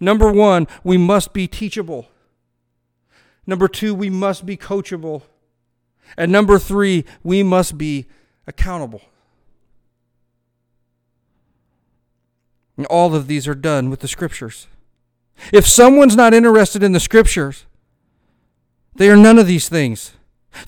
Number 0.00 0.30
one, 0.30 0.66
we 0.84 0.96
must 0.96 1.32
be 1.32 1.46
teachable. 1.46 2.08
Number 3.46 3.68
two, 3.68 3.94
we 3.94 4.10
must 4.10 4.44
be 4.44 4.56
coachable. 4.56 5.22
And 6.16 6.30
number 6.30 6.58
three, 6.58 7.04
we 7.22 7.42
must 7.42 7.78
be 7.78 8.06
accountable. 8.46 9.02
And 12.76 12.86
all 12.86 13.14
of 13.14 13.26
these 13.26 13.48
are 13.48 13.54
done 13.54 13.90
with 13.90 14.00
the 14.00 14.08
scriptures. 14.08 14.68
If 15.52 15.66
someone's 15.66 16.16
not 16.16 16.34
interested 16.34 16.82
in 16.82 16.92
the 16.92 17.00
scriptures, 17.00 17.66
they 18.94 19.10
are 19.10 19.16
none 19.16 19.38
of 19.38 19.46
these 19.46 19.68
things. 19.68 20.12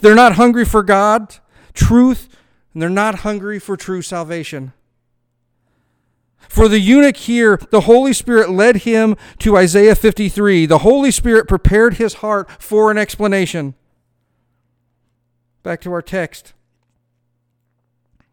They're 0.01 0.15
not 0.15 0.35
hungry 0.35 0.65
for 0.65 0.83
God, 0.83 1.37
truth, 1.73 2.29
and 2.73 2.83
they're 2.83 2.89
not 2.89 3.21
hungry 3.21 3.59
for 3.59 3.77
true 3.77 4.03
salvation. 4.03 4.73
For 6.49 6.69
the 6.69 6.81
eunuch 6.81 7.17
here, 7.17 7.61
the 7.71 7.83
Holy 7.83 8.13
Spirit 8.13 8.51
led 8.51 8.79
him 8.79 9.17
to 9.39 9.57
Isaiah 9.57 9.95
53. 9.95 10.67
The 10.67 10.79
Holy 10.79 11.11
Spirit 11.11 11.47
prepared 11.47 11.95
his 11.95 12.15
heart 12.15 12.51
for 12.61 12.91
an 12.91 12.99
explanation. 12.99 13.75
Back 15.63 15.81
to 15.83 15.93
our 15.93 16.03
text. 16.03 16.55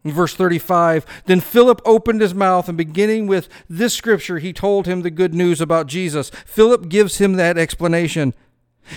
In 0.03 0.13
verse 0.13 0.33
35, 0.33 1.05
then 1.25 1.41
Philip 1.41 1.81
opened 1.83 2.21
his 2.21 2.33
mouth, 2.33 2.69
and 2.69 2.77
beginning 2.77 3.27
with 3.27 3.49
this 3.69 3.93
scripture, 3.93 4.39
he 4.39 4.53
told 4.53 4.87
him 4.87 5.01
the 5.01 5.11
good 5.11 5.33
news 5.33 5.59
about 5.59 5.87
Jesus. 5.87 6.29
Philip 6.29 6.87
gives 6.87 7.17
him 7.17 7.33
that 7.33 7.57
explanation. 7.57 8.33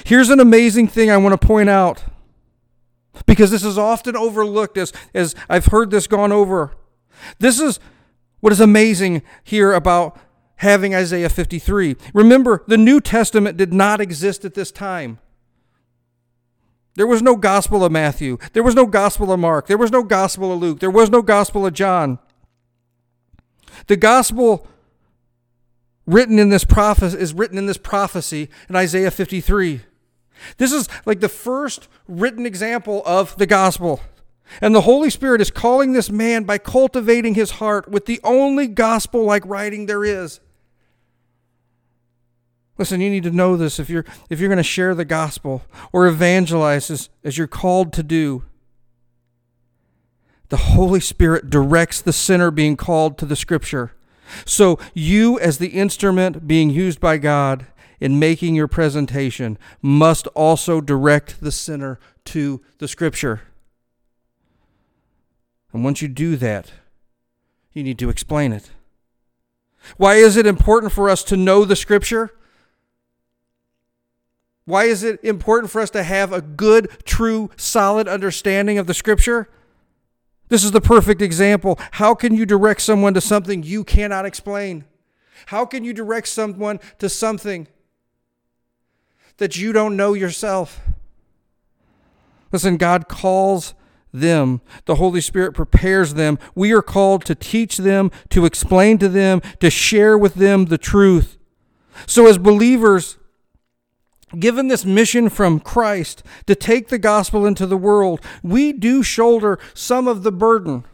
Here's 0.04 0.30
an 0.30 0.38
amazing 0.38 0.86
thing 0.86 1.10
I 1.10 1.16
want 1.16 1.38
to 1.38 1.46
point 1.46 1.68
out 1.68 2.04
because 3.26 3.50
this 3.50 3.64
is 3.64 3.78
often 3.78 4.16
overlooked 4.16 4.76
as, 4.76 4.92
as 5.14 5.34
I've 5.48 5.66
heard 5.66 5.90
this 5.90 6.06
gone 6.06 6.32
over. 6.32 6.72
This 7.38 7.60
is 7.60 7.78
what 8.40 8.52
is 8.52 8.60
amazing 8.60 9.22
here 9.44 9.72
about 9.72 10.18
having 10.56 10.94
Isaiah 10.94 11.28
53. 11.28 11.96
Remember, 12.12 12.64
the 12.66 12.76
New 12.76 13.00
Testament 13.00 13.56
did 13.56 13.72
not 13.72 14.00
exist 14.00 14.44
at 14.44 14.54
this 14.54 14.70
time. 14.70 15.18
There 16.96 17.06
was 17.06 17.22
no 17.22 17.36
Gospel 17.36 17.84
of 17.84 17.92
Matthew. 17.92 18.36
There 18.52 18.62
was 18.62 18.74
no 18.74 18.84
Gospel 18.84 19.32
of 19.32 19.40
Mark. 19.40 19.66
There 19.68 19.78
was 19.78 19.92
no 19.92 20.02
Gospel 20.02 20.52
of 20.52 20.60
Luke. 20.60 20.80
There 20.80 20.90
was 20.90 21.08
no 21.08 21.22
Gospel 21.22 21.64
of 21.64 21.72
John. 21.72 22.18
The 23.86 23.96
Gospel 23.96 24.66
written 26.06 26.38
in 26.38 26.48
this 26.48 26.64
prophecy 26.64 27.18
is 27.18 27.32
written 27.32 27.56
in 27.56 27.66
this 27.66 27.78
prophecy 27.78 28.50
in 28.68 28.76
Isaiah 28.76 29.10
53. 29.10 29.82
This 30.56 30.72
is 30.72 30.88
like 31.06 31.20
the 31.20 31.28
first 31.28 31.88
written 32.08 32.46
example 32.46 33.02
of 33.04 33.36
the 33.36 33.46
gospel. 33.46 34.00
And 34.60 34.74
the 34.74 34.80
Holy 34.82 35.10
Spirit 35.10 35.40
is 35.40 35.50
calling 35.50 35.92
this 35.92 36.10
man 36.10 36.44
by 36.44 36.58
cultivating 36.58 37.34
his 37.34 37.52
heart 37.52 37.88
with 37.88 38.06
the 38.06 38.20
only 38.24 38.66
gospel 38.66 39.24
like 39.24 39.46
writing 39.46 39.86
there 39.86 40.04
is. 40.04 40.40
Listen, 42.76 43.00
you 43.00 43.10
need 43.10 43.24
to 43.24 43.30
know 43.30 43.56
this 43.56 43.78
if 43.78 43.90
you're 43.90 44.06
if 44.30 44.40
you're 44.40 44.48
going 44.48 44.56
to 44.56 44.62
share 44.62 44.94
the 44.94 45.04
gospel 45.04 45.62
or 45.92 46.06
evangelize 46.06 46.90
as, 46.90 47.10
as 47.22 47.36
you're 47.36 47.46
called 47.46 47.92
to 47.92 48.02
do. 48.02 48.44
The 50.48 50.56
Holy 50.56 50.98
Spirit 50.98 51.50
directs 51.50 52.00
the 52.00 52.12
sinner 52.12 52.50
being 52.50 52.76
called 52.76 53.18
to 53.18 53.26
the 53.26 53.36
scripture. 53.36 53.92
So 54.46 54.78
you 54.94 55.38
as 55.38 55.58
the 55.58 55.68
instrument 55.68 56.48
being 56.48 56.70
used 56.70 57.00
by 57.00 57.18
God 57.18 57.66
in 58.00 58.18
making 58.18 58.54
your 58.54 58.66
presentation 58.66 59.58
must 59.82 60.26
also 60.28 60.80
direct 60.80 61.40
the 61.40 61.52
sinner 61.52 62.00
to 62.24 62.60
the 62.78 62.88
Scripture. 62.88 63.42
And 65.72 65.84
once 65.84 66.02
you 66.02 66.08
do 66.08 66.36
that, 66.36 66.72
you 67.72 67.84
need 67.84 67.98
to 67.98 68.08
explain 68.08 68.52
it. 68.52 68.70
Why 69.96 70.14
is 70.14 70.36
it 70.36 70.46
important 70.46 70.92
for 70.92 71.08
us 71.08 71.22
to 71.24 71.36
know 71.36 71.64
the 71.64 71.76
Scripture? 71.76 72.30
Why 74.64 74.84
is 74.84 75.02
it 75.02 75.22
important 75.22 75.70
for 75.70 75.80
us 75.80 75.90
to 75.90 76.02
have 76.02 76.32
a 76.32 76.40
good, 76.40 76.90
true, 77.04 77.50
solid 77.56 78.08
understanding 78.08 78.78
of 78.78 78.86
the 78.86 78.94
Scripture? 78.94 79.48
This 80.48 80.64
is 80.64 80.72
the 80.72 80.80
perfect 80.80 81.22
example. 81.22 81.78
How 81.92 82.14
can 82.14 82.34
you 82.34 82.44
direct 82.44 82.80
someone 82.80 83.14
to 83.14 83.20
something 83.20 83.62
you 83.62 83.84
cannot 83.84 84.26
explain? 84.26 84.84
How 85.46 85.64
can 85.64 85.84
you 85.84 85.92
direct 85.92 86.28
someone 86.28 86.80
to 86.98 87.08
something 87.08 87.68
that 89.40 89.56
you 89.56 89.72
don't 89.72 89.96
know 89.96 90.12
yourself. 90.12 90.80
Listen, 92.52 92.76
God 92.76 93.08
calls 93.08 93.74
them. 94.12 94.60
The 94.84 94.96
Holy 94.96 95.20
Spirit 95.20 95.54
prepares 95.54 96.14
them. 96.14 96.38
We 96.54 96.72
are 96.72 96.82
called 96.82 97.24
to 97.24 97.34
teach 97.34 97.78
them, 97.78 98.10
to 98.28 98.44
explain 98.44 98.98
to 98.98 99.08
them, 99.08 99.40
to 99.60 99.70
share 99.70 100.18
with 100.18 100.34
them 100.34 100.66
the 100.66 100.78
truth. 100.78 101.38
So, 102.06 102.26
as 102.26 102.38
believers, 102.38 103.16
given 104.38 104.68
this 104.68 104.84
mission 104.84 105.28
from 105.28 105.58
Christ 105.58 106.22
to 106.46 106.54
take 106.54 106.88
the 106.88 106.98
gospel 106.98 107.46
into 107.46 107.66
the 107.66 107.76
world, 107.76 108.20
we 108.42 108.72
do 108.72 109.02
shoulder 109.02 109.58
some 109.74 110.06
of 110.06 110.22
the 110.22 110.32
burden. 110.32 110.84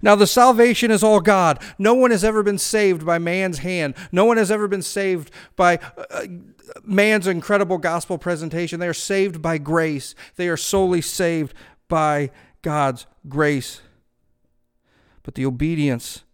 Now, 0.00 0.14
the 0.14 0.26
salvation 0.26 0.90
is 0.90 1.02
all 1.02 1.20
God. 1.20 1.62
No 1.78 1.94
one 1.94 2.10
has 2.10 2.24
ever 2.24 2.42
been 2.42 2.58
saved 2.58 3.04
by 3.04 3.18
man's 3.18 3.58
hand. 3.58 3.94
No 4.10 4.24
one 4.24 4.36
has 4.36 4.50
ever 4.50 4.68
been 4.68 4.82
saved 4.82 5.30
by 5.56 5.78
uh, 6.10 6.26
man's 6.84 7.26
incredible 7.26 7.78
gospel 7.78 8.18
presentation. 8.18 8.80
They 8.80 8.88
are 8.88 8.94
saved 8.94 9.42
by 9.42 9.58
grace. 9.58 10.14
They 10.36 10.48
are 10.48 10.56
solely 10.56 11.00
saved 11.00 11.54
by 11.88 12.30
God's 12.62 13.06
grace. 13.28 13.80
But 15.22 15.34
the 15.34 15.46
obedience 15.46 16.24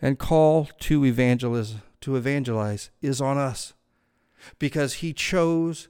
and 0.00 0.18
call 0.18 0.68
to 0.80 1.04
evangelism, 1.04 1.82
to 2.02 2.16
evangelize, 2.16 2.90
is 3.02 3.20
on 3.20 3.38
us 3.38 3.74
because 4.58 4.94
He 4.94 5.12
chose 5.12 5.88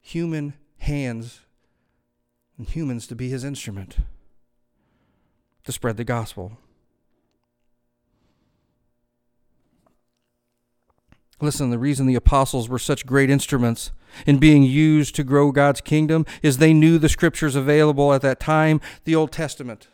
human 0.00 0.54
hands 0.78 1.40
and 2.56 2.66
humans 2.68 3.06
to 3.08 3.14
be 3.14 3.28
His 3.28 3.44
instrument. 3.44 3.96
To 5.68 5.72
spread 5.72 5.98
the 5.98 6.04
gospel. 6.04 6.56
Listen, 11.42 11.68
the 11.68 11.78
reason 11.78 12.06
the 12.06 12.14
apostles 12.14 12.70
were 12.70 12.78
such 12.78 13.04
great 13.04 13.28
instruments 13.28 13.90
in 14.26 14.38
being 14.38 14.62
used 14.62 15.14
to 15.16 15.22
grow 15.22 15.52
God's 15.52 15.82
kingdom 15.82 16.24
is 16.42 16.56
they 16.56 16.72
knew 16.72 16.96
the 16.96 17.10
scriptures 17.10 17.54
available 17.54 18.14
at 18.14 18.22
that 18.22 18.40
time, 18.40 18.80
the 19.04 19.14
Old 19.14 19.30
Testament. 19.30 19.88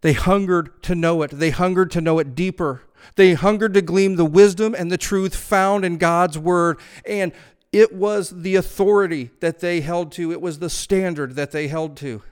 They 0.00 0.12
hungered 0.12 0.80
to 0.84 0.94
know 0.94 1.22
it. 1.22 1.32
They 1.32 1.50
hungered 1.50 1.90
to 1.90 2.00
know 2.00 2.20
it 2.20 2.36
deeper. 2.36 2.82
They 3.16 3.34
hungered 3.34 3.74
to 3.74 3.82
glean 3.82 4.14
the 4.14 4.24
wisdom 4.24 4.76
and 4.78 4.92
the 4.92 4.96
truth 4.96 5.34
found 5.34 5.84
in 5.84 5.98
God's 5.98 6.38
word. 6.38 6.78
And 7.04 7.32
it 7.72 7.92
was 7.92 8.30
the 8.30 8.54
authority 8.54 9.30
that 9.40 9.58
they 9.58 9.80
held 9.80 10.12
to, 10.12 10.30
it 10.30 10.40
was 10.40 10.60
the 10.60 10.70
standard 10.70 11.34
that 11.34 11.50
they 11.50 11.66
held 11.66 11.96
to. 11.96 12.22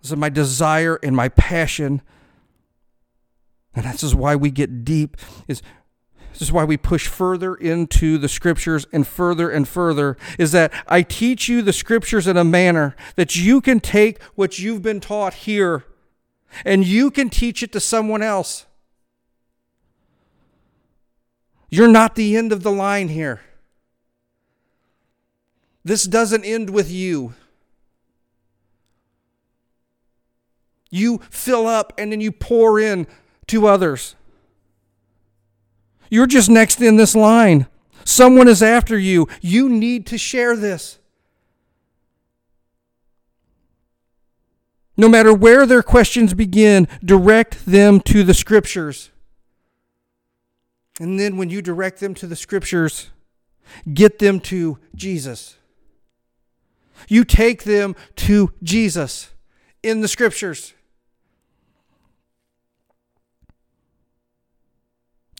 This 0.00 0.12
is 0.12 0.16
my 0.16 0.28
desire 0.28 0.98
and 1.02 1.14
my 1.14 1.28
passion 1.28 2.02
and 3.78 3.86
this 3.86 4.02
is 4.02 4.12
why 4.12 4.34
we 4.34 4.50
get 4.50 4.84
deep, 4.84 5.16
is 5.46 5.62
this 6.32 6.42
is 6.42 6.52
why 6.52 6.64
we 6.64 6.76
push 6.76 7.06
further 7.06 7.54
into 7.54 8.18
the 8.18 8.28
scriptures 8.28 8.86
and 8.92 9.06
further 9.06 9.50
and 9.50 9.68
further 9.68 10.16
is 10.36 10.50
that 10.50 10.72
I 10.86 11.02
teach 11.02 11.48
you 11.48 11.62
the 11.62 11.72
scriptures 11.72 12.26
in 12.26 12.36
a 12.36 12.44
manner 12.44 12.96
that 13.14 13.36
you 13.36 13.60
can 13.60 13.78
take 13.78 14.22
what 14.34 14.58
you've 14.58 14.82
been 14.82 15.00
taught 15.00 15.34
here 15.34 15.84
and 16.64 16.84
you 16.84 17.10
can 17.10 17.30
teach 17.30 17.62
it 17.62 17.70
to 17.72 17.80
someone 17.80 18.22
else. 18.22 18.66
You're 21.70 21.88
not 21.88 22.16
the 22.16 22.36
end 22.36 22.52
of 22.52 22.64
the 22.64 22.72
line 22.72 23.08
here. 23.08 23.40
This 25.84 26.04
doesn't 26.04 26.44
end 26.44 26.70
with 26.70 26.90
you. 26.90 27.34
You 30.90 31.20
fill 31.30 31.66
up 31.66 31.92
and 31.98 32.12
then 32.12 32.20
you 32.20 32.32
pour 32.32 32.80
in 32.80 33.06
to 33.48 33.66
others. 33.66 34.14
You're 36.10 36.26
just 36.26 36.48
next 36.48 36.80
in 36.80 36.96
this 36.96 37.14
line. 37.14 37.66
Someone 38.04 38.48
is 38.48 38.62
after 38.62 38.98
you. 38.98 39.28
You 39.42 39.68
need 39.68 40.06
to 40.06 40.18
share 40.18 40.56
this. 40.56 40.98
No 44.96 45.08
matter 45.08 45.32
where 45.32 45.66
their 45.66 45.82
questions 45.82 46.34
begin, 46.34 46.88
direct 47.04 47.66
them 47.66 48.00
to 48.00 48.24
the 48.24 48.34
scriptures. 48.34 49.10
And 50.98 51.20
then 51.20 51.36
when 51.36 51.50
you 51.50 51.62
direct 51.62 52.00
them 52.00 52.14
to 52.14 52.26
the 52.26 52.34
scriptures, 52.34 53.10
get 53.92 54.18
them 54.18 54.40
to 54.40 54.78
Jesus. 54.96 55.56
You 57.08 57.24
take 57.24 57.62
them 57.62 57.94
to 58.16 58.52
Jesus 58.62 59.30
in 59.82 60.00
the 60.00 60.08
scriptures. 60.08 60.74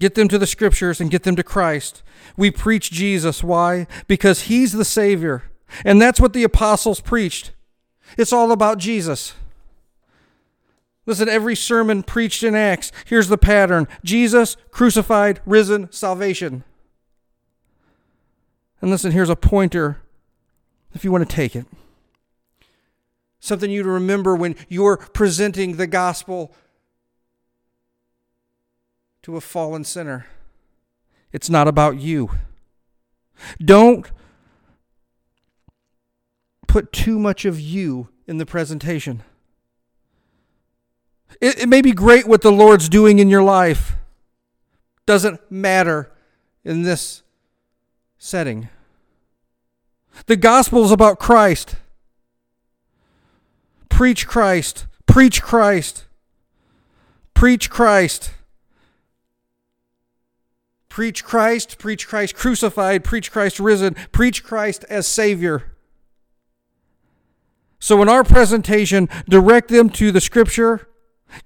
Get 0.01 0.15
them 0.15 0.29
to 0.29 0.39
the 0.39 0.47
scriptures 0.47 1.01
and 1.01 1.11
get 1.11 1.25
them 1.25 1.37
to 1.37 1.43
Christ. 1.43 2.03
We 2.37 2.51
preach 2.51 2.91
Jesus. 2.91 3.43
Why? 3.43 3.87
Because 4.07 4.43
he's 4.43 4.73
the 4.73 4.85
Savior. 4.85 5.45
And 5.85 6.01
that's 6.01 6.21
what 6.21 6.33
the 6.33 6.45
apostles 6.45 7.01
preached. 7.01 7.53
It's 8.17 8.33
all 8.33 8.53
about 8.53 8.79
Jesus. 8.79 9.35
Listen, 11.05 11.29
every 11.29 11.57
sermon 11.57 12.03
preached 12.03 12.43
in 12.43 12.55
Acts, 12.55 12.93
here's 13.07 13.29
the 13.29 13.39
pattern 13.39 13.89
Jesus, 14.05 14.57
crucified, 14.71 15.41
risen, 15.47 15.91
salvation. 15.91 16.65
And 18.81 18.91
listen, 18.91 19.13
here's 19.13 19.31
a 19.31 19.37
pointer 19.37 20.03
if 20.95 21.05
you 21.05 21.11
want 21.11 21.29
to 21.29 21.35
take 21.35 21.57
it. 21.57 21.67
Something 23.41 23.71
you 23.71 23.83
to 23.83 23.89
remember 23.89 24.37
when 24.37 24.55
you're 24.69 24.99
presenting 24.99 25.77
the 25.77 25.87
gospel 25.87 26.55
to 29.29 29.37
a 29.37 29.41
fallen 29.43 29.85
sinner. 29.85 30.25
It's 31.33 31.51
not 31.51 31.69
about 31.69 31.99
you. 31.99 32.31
Don't 33.63 34.11
put 36.67 36.95
too 36.95 37.19
much 37.19 37.45
of 37.45 37.61
you 37.61 38.09
in 38.27 38.39
the 38.39 38.47
presentation. 38.47 39.23
It, 41.43 41.59
it, 41.59 41.69
may 41.69 41.83
be 41.83 41.93
great 41.93 42.27
what 42.27 42.41
the 42.41 42.51
Lord's 42.51 42.89
doing 42.89 43.19
in 43.19 43.29
your 43.29 43.43
life. 43.43 43.97
Doesn't 45.05 45.39
matter 45.51 46.11
in 46.65 46.85
this 46.85 47.23
setting. 48.17 48.71
The 50.25 50.37
gospel 50.37 50.87
is 50.87 50.91
about 50.91 51.19
Christ. 51.19 51.77
Preach 53.91 54.27
Christ. 54.27 54.87
Preach 55.05 55.43
Christ. 55.43 56.07
Preach 57.35 57.69
Christ. 57.69 58.31
Preach 60.89 61.25
Christ, 61.25 61.79
preach 61.79 62.09
Christ 62.09 62.35
crucified, 62.35 63.05
preach 63.05 63.31
Christ 63.31 63.61
risen, 63.61 63.95
preach 64.13 64.43
Christ 64.43 64.85
as 64.89 65.07
Savior. 65.07 65.77
So, 67.79 68.03
in 68.03 68.09
our 68.09 68.25
presentation, 68.25 69.09
direct 69.29 69.69
them 69.69 69.91
to 69.91 70.11
the 70.11 70.21
Scripture, 70.21 70.89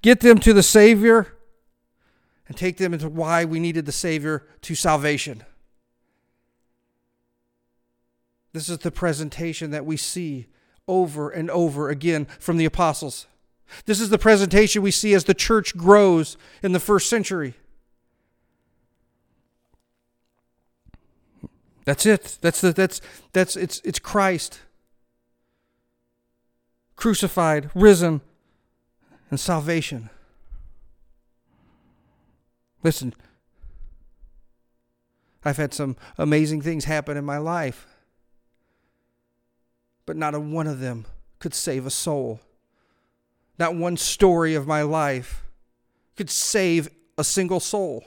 get 0.01 0.21
them 0.21 0.39
to 0.39 0.53
the 0.53 0.63
Savior, 0.63 1.37
and 2.49 2.57
take 2.57 2.79
them 2.79 2.95
into 2.95 3.09
why 3.09 3.45
we 3.45 3.61
needed 3.61 3.85
the 3.85 3.93
Savior 3.93 4.47
to 4.63 4.75
salvation. 4.75 5.45
This 8.53 8.69
is 8.69 8.79
the 8.79 8.91
presentation 8.91 9.71
that 9.71 9.87
we 9.87 9.97
see 9.97 10.47
over 10.87 11.31
and 11.31 11.51
over 11.51 11.89
again 11.89 12.27
from 12.39 12.57
the 12.57 12.65
apostles. 12.65 13.27
This 13.87 14.01
is 14.01 14.11
the 14.11 14.19
presentation 14.19 14.83
we 14.83 14.91
see 14.91 15.15
as 15.15 15.25
the 15.25 15.35
church 15.35 15.77
grows 15.77 16.37
in 16.63 16.73
the 16.73 16.81
first 16.81 17.09
century. 17.09 17.55
That's 21.85 22.07
it. 22.07 22.39
That's 22.41 22.61
the 22.61 22.73
that's 22.73 23.01
that's 23.33 23.57
it's 23.57 23.81
it's 23.85 23.99
Christ 23.99 24.61
crucified, 27.03 27.69
risen, 27.75 28.21
and 29.29 29.41
salvation. 29.41 30.09
Listen, 32.85 33.13
I've 35.45 35.57
had 35.57 35.75
some 35.75 35.97
amazing 36.17 36.63
things 36.63 36.85
happen 36.85 37.17
in 37.17 37.25
my 37.25 37.39
life, 37.39 37.89
but 40.07 40.17
not 40.17 40.37
a 40.37 40.39
one 40.39 40.69
of 40.69 40.79
them 40.79 41.07
could 41.41 41.55
save 41.55 41.87
a 41.87 41.91
soul. 41.91 42.41
Not 43.59 43.75
one 43.75 43.97
story 43.97 44.55
of 44.55 44.69
my 44.69 44.83
life 44.83 45.43
could 46.17 46.31
save 46.31 46.89
a 47.19 47.25
single 47.25 47.59
soul. 47.59 48.05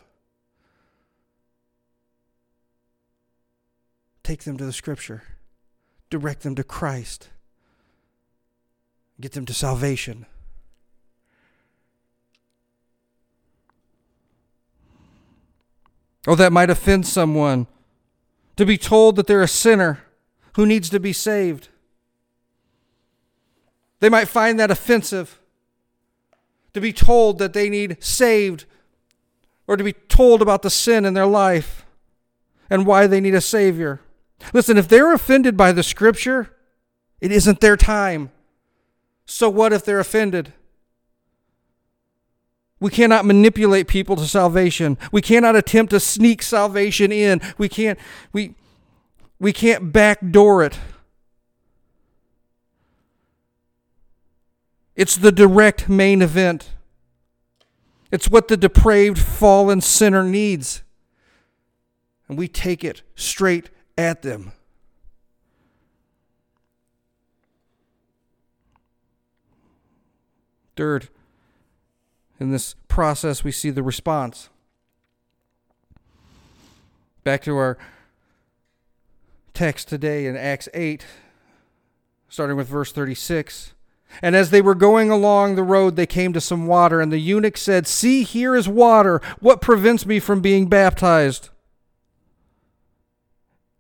Take 4.26 4.44
them 4.44 4.58
to 4.58 4.66
the 4.66 4.74
scripture, 4.74 5.22
direct 6.10 6.42
them 6.42 6.56
to 6.56 6.64
Christ, 6.64 7.30
get 9.22 9.34
them 9.34 9.46
to 9.46 9.54
salvation. 9.54 10.26
Oh, 16.26 16.34
that 16.34 16.52
might 16.52 16.72
offend 16.72 17.06
someone 17.06 17.68
to 18.56 18.66
be 18.66 18.80
told 18.80 19.16
that 19.18 19.28
they're 19.28 19.44
a 19.44 19.48
sinner 19.48 20.00
who 20.56 20.66
needs 20.66 20.90
to 20.90 21.00
be 21.00 21.14
saved. 21.14 21.68
They 24.00 24.10
might 24.10 24.28
find 24.28 24.60
that 24.60 24.72
offensive 24.72 25.40
to 26.74 26.82
be 26.82 26.92
told 26.92 27.38
that 27.38 27.54
they 27.54 27.70
need 27.70 28.04
saved 28.04 28.66
or 29.68 29.78
to 29.78 29.84
be 29.84 29.94
told 29.94 30.42
about 30.42 30.64
the 30.64 30.72
sin 30.72 31.06
in 31.06 31.14
their 31.14 31.28
life 31.28 31.86
and 32.72 32.88
why 32.88 33.06
they 33.06 33.22
need 33.22 33.36
a 33.36 33.40
Savior. 33.40 34.02
Listen, 34.54 34.78
if 34.78 34.88
they're 34.88 35.14
offended 35.14 35.57
by 35.57 35.72
the 35.72 35.84
scripture, 35.84 36.51
it 37.22 37.32
isn't 37.32 37.62
their 37.62 37.78
time. 37.78 38.32
So 39.26 39.49
what 39.49 39.74
if 39.74 39.84
they're 39.84 39.99
offended? 39.99 40.53
We 42.80 42.91
cannot 42.91 43.26
manipulate 43.26 43.88
people 43.88 44.16
to 44.18 44.28
salvation. 44.28 44.97
We 45.12 45.22
cannot 45.22 45.55
attempt 45.55 45.91
to 45.91 45.99
sneak 45.99 46.43
salvation 46.43 47.12
in. 47.12 47.41
We 47.57 47.70
can't 47.70 47.97
we 48.32 48.55
we 49.39 49.53
can't 49.53 49.91
backdoor 49.91 50.64
it. 50.64 50.78
It's 54.95 55.16
the 55.16 55.32
direct 55.32 55.89
main 55.89 56.22
event. 56.22 56.72
It's 58.12 58.30
what 58.30 58.47
the 58.47 58.57
depraved 58.57 59.18
fallen 59.18 59.82
sinner 59.82 60.24
needs. 60.24 60.84
And 62.28 62.38
we 62.38 62.47
take 62.47 62.84
it 62.84 63.01
straight 63.16 63.70
at 63.98 64.22
them. 64.22 64.52
Third, 70.76 71.08
in 72.39 72.52
this 72.52 72.76
process, 72.88 73.43
we 73.43 73.52
see 73.52 73.70
the 73.70 73.84
response. 73.84 74.50
Back 77.24 77.41
to 77.43 77.56
our 77.56 77.78
text 79.54 79.88
today 79.88 80.26
in 80.26 80.36
Acts 80.36 80.68
8, 80.74 81.06
starting 82.28 82.58
with 82.58 82.68
verse 82.68 82.91
36. 82.91 83.74
And 84.22 84.36
as 84.36 84.50
they 84.50 84.62
were 84.62 84.76
going 84.76 85.10
along 85.10 85.56
the 85.56 85.64
road, 85.64 85.96
they 85.96 86.06
came 86.06 86.34
to 86.34 86.41
some 86.41 86.68
water, 86.68 87.02
and 87.02 87.12
the 87.12 87.20
eunuch 87.20 87.58
said, 87.58 87.88
See, 87.88 88.24
here 88.24 88.56
is 88.56 88.68
water. 88.68 89.22
What 89.39 89.62
prevents 89.62 90.06
me 90.06 90.20
from 90.20 90.41
being 90.41 90.68
baptized? 90.68 91.50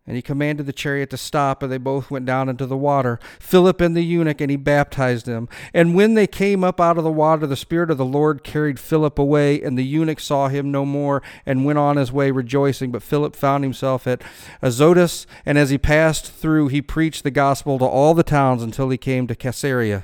And 0.07 0.15
he 0.15 0.21
commanded 0.21 0.67
the 0.67 0.73
chariot 0.73 1.09
to 1.09 1.17
stop, 1.17 1.63
and 1.63 1.71
they 1.71 1.79
both 1.79 2.11
went 2.11 2.27
down 2.27 2.47
into 2.47 2.67
the 2.67 2.77
water, 2.77 3.19
Philip 3.39 3.81
and 3.81 3.97
the 3.97 4.03
eunuch, 4.03 4.39
and 4.39 4.51
he 4.51 4.57
baptized 4.57 5.25
him. 5.25 5.49
And 5.73 5.95
when 5.95 6.13
they 6.13 6.27
came 6.27 6.63
up 6.63 6.79
out 6.79 6.99
of 6.99 7.03
the 7.03 7.11
water, 7.11 7.47
the 7.47 7.55
Spirit 7.55 7.89
of 7.89 7.97
the 7.97 8.05
Lord 8.05 8.43
carried 8.43 8.79
Philip 8.79 9.17
away, 9.17 9.59
and 9.59 9.75
the 9.75 9.83
eunuch 9.83 10.19
saw 10.19 10.47
him 10.47 10.69
no 10.69 10.85
more, 10.85 11.23
and 11.43 11.65
went 11.65 11.79
on 11.79 11.97
his 11.97 12.11
way 12.11 12.29
rejoicing. 12.29 12.91
But 12.91 13.01
Philip 13.01 13.35
found 13.35 13.63
himself 13.63 14.05
at 14.05 14.21
Azotus, 14.61 15.25
and 15.43 15.57
as 15.57 15.71
he 15.71 15.79
passed 15.79 16.31
through, 16.31 16.67
he 16.67 16.83
preached 16.83 17.23
the 17.23 17.31
gospel 17.31 17.79
to 17.79 17.85
all 17.85 18.13
the 18.13 18.21
towns 18.21 18.61
until 18.61 18.89
he 18.89 18.97
came 18.97 19.25
to 19.25 19.35
Caesarea. 19.35 20.03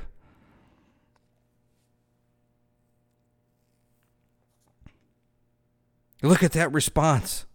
Look 6.23 6.41
at 6.41 6.53
that 6.53 6.71
response. 6.71 7.45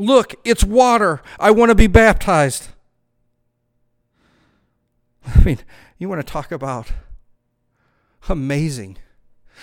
Look, 0.00 0.34
it's 0.44 0.64
water. 0.64 1.20
I 1.38 1.50
want 1.50 1.68
to 1.68 1.74
be 1.74 1.86
baptized. 1.86 2.68
I 5.26 5.44
mean, 5.44 5.58
you 5.98 6.08
want 6.08 6.26
to 6.26 6.32
talk 6.32 6.50
about 6.50 6.90
amazing. 8.26 8.96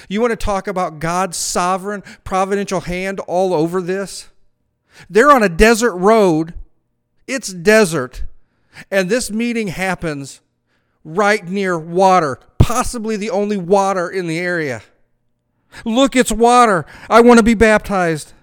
You 0.08 0.22
want 0.22 0.30
to 0.30 0.38
talk 0.38 0.68
about 0.68 1.00
God's 1.00 1.38
sovereign, 1.38 2.04
providential 2.24 2.82
hand 2.82 3.20
all 3.22 3.52
over 3.52 3.82
this? 3.82 4.30
They're 5.10 5.32
on 5.32 5.42
a 5.42 5.50
desert 5.50 5.96
road. 5.96 6.54
It's 7.26 7.52
desert. 7.52 8.22
And 8.92 9.10
this 9.10 9.32
meeting 9.32 9.70
happens 9.70 10.42
right 11.04 11.48
near 11.48 11.80
water, 11.80 12.40
possibly 12.60 13.16
the 13.16 13.32
only 13.32 13.58
water 13.58 14.08
in 14.08 14.28
the 14.28 14.38
area. 14.38 14.84
Look, 15.84 16.16
it's 16.16 16.32
water. 16.32 16.86
I 17.10 17.22
want 17.22 17.40
to 17.40 17.44
be 17.44 17.56
baptized. 17.56 18.34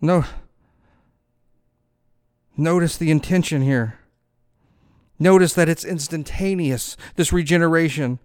No. 0.00 0.24
Notice 2.56 2.96
the 2.96 3.10
intention 3.10 3.62
here. 3.62 3.98
Notice 5.18 5.54
that 5.54 5.68
it's 5.68 5.84
instantaneous, 5.84 6.96
this 7.16 7.32
regeneration. 7.32 8.18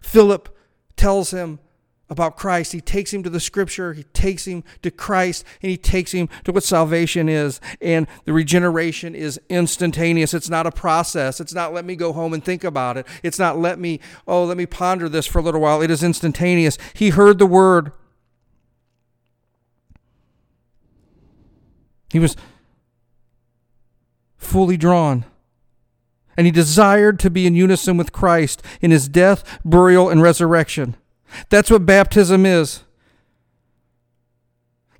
Philip 0.00 0.56
tells 0.96 1.30
him 1.32 1.58
about 2.08 2.36
Christ. 2.36 2.72
He 2.72 2.80
takes 2.80 3.12
him 3.12 3.22
to 3.22 3.30
the 3.30 3.40
scripture, 3.40 3.92
he 3.92 4.04
takes 4.04 4.46
him 4.46 4.62
to 4.82 4.90
Christ, 4.90 5.44
and 5.62 5.70
he 5.70 5.76
takes 5.76 6.12
him 6.12 6.28
to 6.44 6.52
what 6.52 6.62
salvation 6.62 7.28
is. 7.28 7.60
And 7.80 8.06
the 8.24 8.32
regeneration 8.32 9.14
is 9.14 9.40
instantaneous. 9.48 10.34
It's 10.34 10.50
not 10.50 10.66
a 10.66 10.70
process. 10.70 11.40
It's 11.40 11.54
not 11.54 11.72
let 11.72 11.84
me 11.84 11.96
go 11.96 12.12
home 12.12 12.32
and 12.32 12.44
think 12.44 12.64
about 12.64 12.96
it. 12.96 13.06
It's 13.22 13.38
not 13.38 13.58
let 13.58 13.78
me, 13.78 14.00
oh, 14.26 14.44
let 14.44 14.56
me 14.56 14.66
ponder 14.66 15.08
this 15.08 15.26
for 15.26 15.38
a 15.38 15.42
little 15.42 15.60
while. 15.60 15.82
It 15.82 15.90
is 15.90 16.02
instantaneous. 16.02 16.78
He 16.94 17.10
heard 17.10 17.38
the 17.38 17.46
word. 17.46 17.92
He 22.14 22.20
was 22.20 22.36
fully 24.36 24.76
drawn. 24.76 25.24
And 26.36 26.46
he 26.46 26.52
desired 26.52 27.18
to 27.18 27.28
be 27.28 27.44
in 27.44 27.56
unison 27.56 27.96
with 27.96 28.12
Christ 28.12 28.62
in 28.80 28.92
his 28.92 29.08
death, 29.08 29.58
burial, 29.64 30.08
and 30.08 30.22
resurrection. 30.22 30.94
That's 31.48 31.72
what 31.72 31.84
baptism 31.84 32.46
is. 32.46 32.84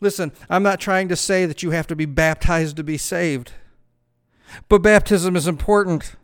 Listen, 0.01 0.33
I'm 0.51 0.65
not 0.65 0.81
trying 0.81 1.09
to 1.09 1.15
say 1.15 1.47
that 1.47 1.63
you 1.63 1.71
have 1.71 1.87
to 1.87 1.95
be 1.95 2.05
baptized 2.05 2.77
to 2.79 2.83
be 2.83 2.99
saved, 2.99 3.53
but 4.69 4.83
baptism 4.83 5.37
is 5.37 5.47
important. 5.47 6.17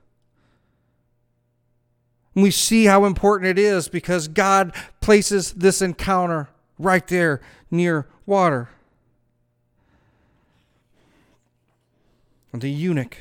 And 2.34 2.42
we 2.42 2.50
see 2.50 2.86
how 2.86 3.04
important 3.04 3.48
it 3.48 3.60
is 3.60 3.86
because 3.86 4.26
God 4.26 4.74
places 5.00 5.52
this 5.52 5.80
encounter 5.80 6.48
right 6.80 7.06
there 7.06 7.40
near 7.70 8.08
water. 8.26 8.70
The 12.52 12.70
eunuch. 12.70 13.18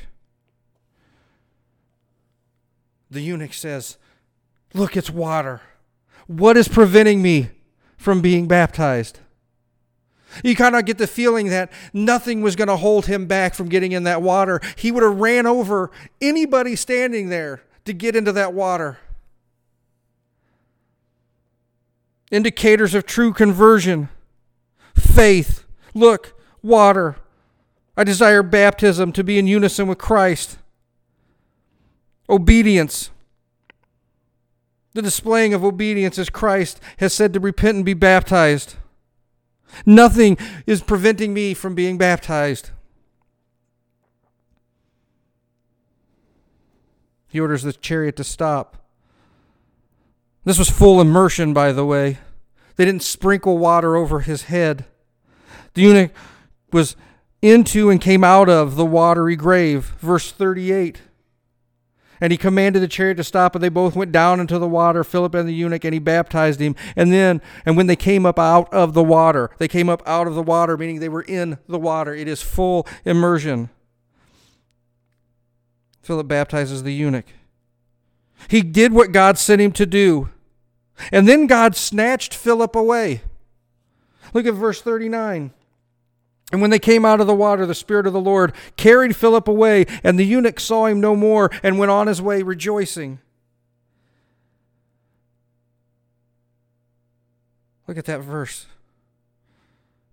The 3.10 3.20
eunuch 3.20 3.54
says, 3.54 3.96
Look, 4.74 4.96
it's 4.96 5.10
water. 5.10 5.60
What 6.26 6.56
is 6.56 6.68
preventing 6.68 7.22
me 7.22 7.50
from 7.96 8.20
being 8.20 8.46
baptized? 8.46 9.20
You 10.44 10.54
kind 10.54 10.76
of 10.76 10.84
get 10.84 10.98
the 10.98 11.08
feeling 11.08 11.48
that 11.48 11.72
nothing 11.92 12.40
was 12.40 12.54
going 12.54 12.68
to 12.68 12.76
hold 12.76 13.06
him 13.06 13.26
back 13.26 13.54
from 13.54 13.68
getting 13.68 13.92
in 13.92 14.04
that 14.04 14.22
water. 14.22 14.60
He 14.76 14.92
would 14.92 15.02
have 15.02 15.16
ran 15.16 15.46
over 15.46 15.90
anybody 16.20 16.76
standing 16.76 17.30
there 17.30 17.62
to 17.84 17.92
get 17.92 18.14
into 18.14 18.30
that 18.32 18.52
water. 18.52 18.98
Indicators 22.30 22.94
of 22.94 23.06
true 23.06 23.32
conversion 23.32 24.08
faith. 24.94 25.64
Look, 25.94 26.40
water. 26.62 27.16
I 27.96 28.04
desire 28.04 28.42
baptism 28.42 29.12
to 29.12 29.24
be 29.24 29.38
in 29.38 29.46
unison 29.46 29.86
with 29.88 29.98
Christ. 29.98 30.58
Obedience. 32.28 33.10
The 34.94 35.02
displaying 35.02 35.54
of 35.54 35.64
obedience 35.64 36.18
as 36.18 36.30
Christ 36.30 36.80
has 36.98 37.12
said 37.12 37.32
to 37.34 37.40
repent 37.40 37.76
and 37.76 37.84
be 37.84 37.94
baptized. 37.94 38.76
Nothing 39.86 40.36
is 40.66 40.82
preventing 40.82 41.32
me 41.32 41.54
from 41.54 41.74
being 41.74 41.96
baptized. 41.98 42.70
He 47.28 47.38
orders 47.38 47.62
the 47.62 47.72
chariot 47.72 48.16
to 48.16 48.24
stop. 48.24 48.76
This 50.44 50.58
was 50.58 50.68
full 50.68 51.00
immersion, 51.00 51.52
by 51.52 51.70
the 51.70 51.86
way. 51.86 52.18
They 52.74 52.84
didn't 52.84 53.02
sprinkle 53.02 53.58
water 53.58 53.94
over 53.94 54.20
his 54.20 54.44
head. 54.44 54.86
The 55.74 55.82
eunuch 55.82 56.12
was 56.72 56.96
into 57.42 57.90
and 57.90 58.00
came 58.00 58.24
out 58.24 58.48
of 58.48 58.76
the 58.76 58.84
watery 58.84 59.36
grave. 59.36 59.94
Verse 59.98 60.30
38. 60.30 61.02
And 62.20 62.32
he 62.32 62.36
commanded 62.36 62.82
the 62.82 62.88
chariot 62.88 63.14
to 63.14 63.24
stop, 63.24 63.54
and 63.54 63.64
they 63.64 63.70
both 63.70 63.96
went 63.96 64.12
down 64.12 64.40
into 64.40 64.58
the 64.58 64.68
water, 64.68 65.02
Philip 65.02 65.34
and 65.34 65.48
the 65.48 65.54
eunuch, 65.54 65.84
and 65.84 65.94
he 65.94 65.98
baptized 65.98 66.60
him. 66.60 66.76
And 66.94 67.10
then, 67.10 67.40
and 67.64 67.78
when 67.78 67.86
they 67.86 67.96
came 67.96 68.26
up 68.26 68.38
out 68.38 68.72
of 68.74 68.92
the 68.92 69.02
water, 69.02 69.50
they 69.56 69.68
came 69.68 69.88
up 69.88 70.02
out 70.06 70.26
of 70.26 70.34
the 70.34 70.42
water, 70.42 70.76
meaning 70.76 71.00
they 71.00 71.08
were 71.08 71.22
in 71.22 71.58
the 71.66 71.78
water. 71.78 72.14
It 72.14 72.28
is 72.28 72.42
full 72.42 72.86
immersion. 73.06 73.70
Philip 76.02 76.28
baptizes 76.28 76.82
the 76.82 76.92
eunuch. 76.92 77.26
He 78.48 78.62
did 78.62 78.92
what 78.92 79.12
God 79.12 79.38
sent 79.38 79.62
him 79.62 79.72
to 79.72 79.86
do. 79.86 80.28
And 81.10 81.26
then 81.26 81.46
God 81.46 81.74
snatched 81.74 82.34
Philip 82.34 82.76
away. 82.76 83.22
Look 84.34 84.46
at 84.46 84.54
verse 84.54 84.82
39. 84.82 85.52
And 86.52 86.60
when 86.60 86.70
they 86.70 86.78
came 86.78 87.04
out 87.04 87.20
of 87.20 87.26
the 87.26 87.34
water, 87.34 87.64
the 87.64 87.74
Spirit 87.74 88.06
of 88.06 88.12
the 88.12 88.20
Lord 88.20 88.52
carried 88.76 89.14
Philip 89.14 89.46
away, 89.46 89.86
and 90.02 90.18
the 90.18 90.24
eunuch 90.24 90.58
saw 90.58 90.86
him 90.86 91.00
no 91.00 91.14
more 91.14 91.50
and 91.62 91.78
went 91.78 91.90
on 91.90 92.06
his 92.06 92.20
way 92.20 92.42
rejoicing. 92.42 93.20
Look 97.86 97.98
at 97.98 98.04
that 98.06 98.20
verse. 98.20 98.66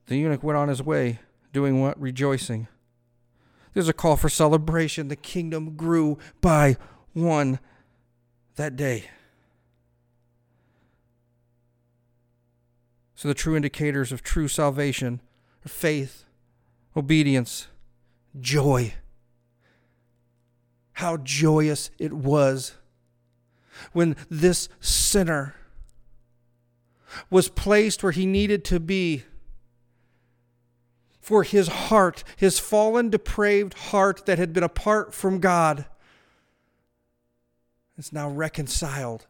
The 0.07 0.17
eunuch 0.17 0.43
went 0.43 0.57
on 0.57 0.69
his 0.69 0.81
way, 0.81 1.19
doing 1.53 1.81
what? 1.81 1.99
Rejoicing. 1.99 2.67
There's 3.73 3.89
a 3.89 3.93
call 3.93 4.15
for 4.15 4.29
celebration. 4.29 5.07
The 5.07 5.15
kingdom 5.15 5.75
grew 5.75 6.17
by 6.41 6.77
one 7.13 7.59
that 8.55 8.75
day. 8.75 9.09
So, 13.15 13.27
the 13.27 13.33
true 13.33 13.55
indicators 13.55 14.11
of 14.11 14.21
true 14.21 14.47
salvation 14.47 15.21
faith, 15.67 16.25
obedience, 16.97 17.67
joy. 18.41 18.93
How 20.93 21.17
joyous 21.17 21.91
it 21.99 22.11
was 22.11 22.73
when 23.93 24.15
this 24.29 24.67
sinner 24.79 25.53
was 27.29 27.49
placed 27.49 28.01
where 28.01 28.11
he 28.11 28.25
needed 28.25 28.65
to 28.65 28.79
be. 28.79 29.23
For 31.21 31.43
his 31.43 31.67
heart, 31.67 32.23
his 32.35 32.57
fallen, 32.57 33.09
depraved 33.09 33.73
heart 33.75 34.25
that 34.25 34.39
had 34.39 34.53
been 34.53 34.63
apart 34.63 35.13
from 35.13 35.39
God, 35.39 35.85
is 37.97 38.13
now 38.13 38.29
reconciled. 38.29 39.27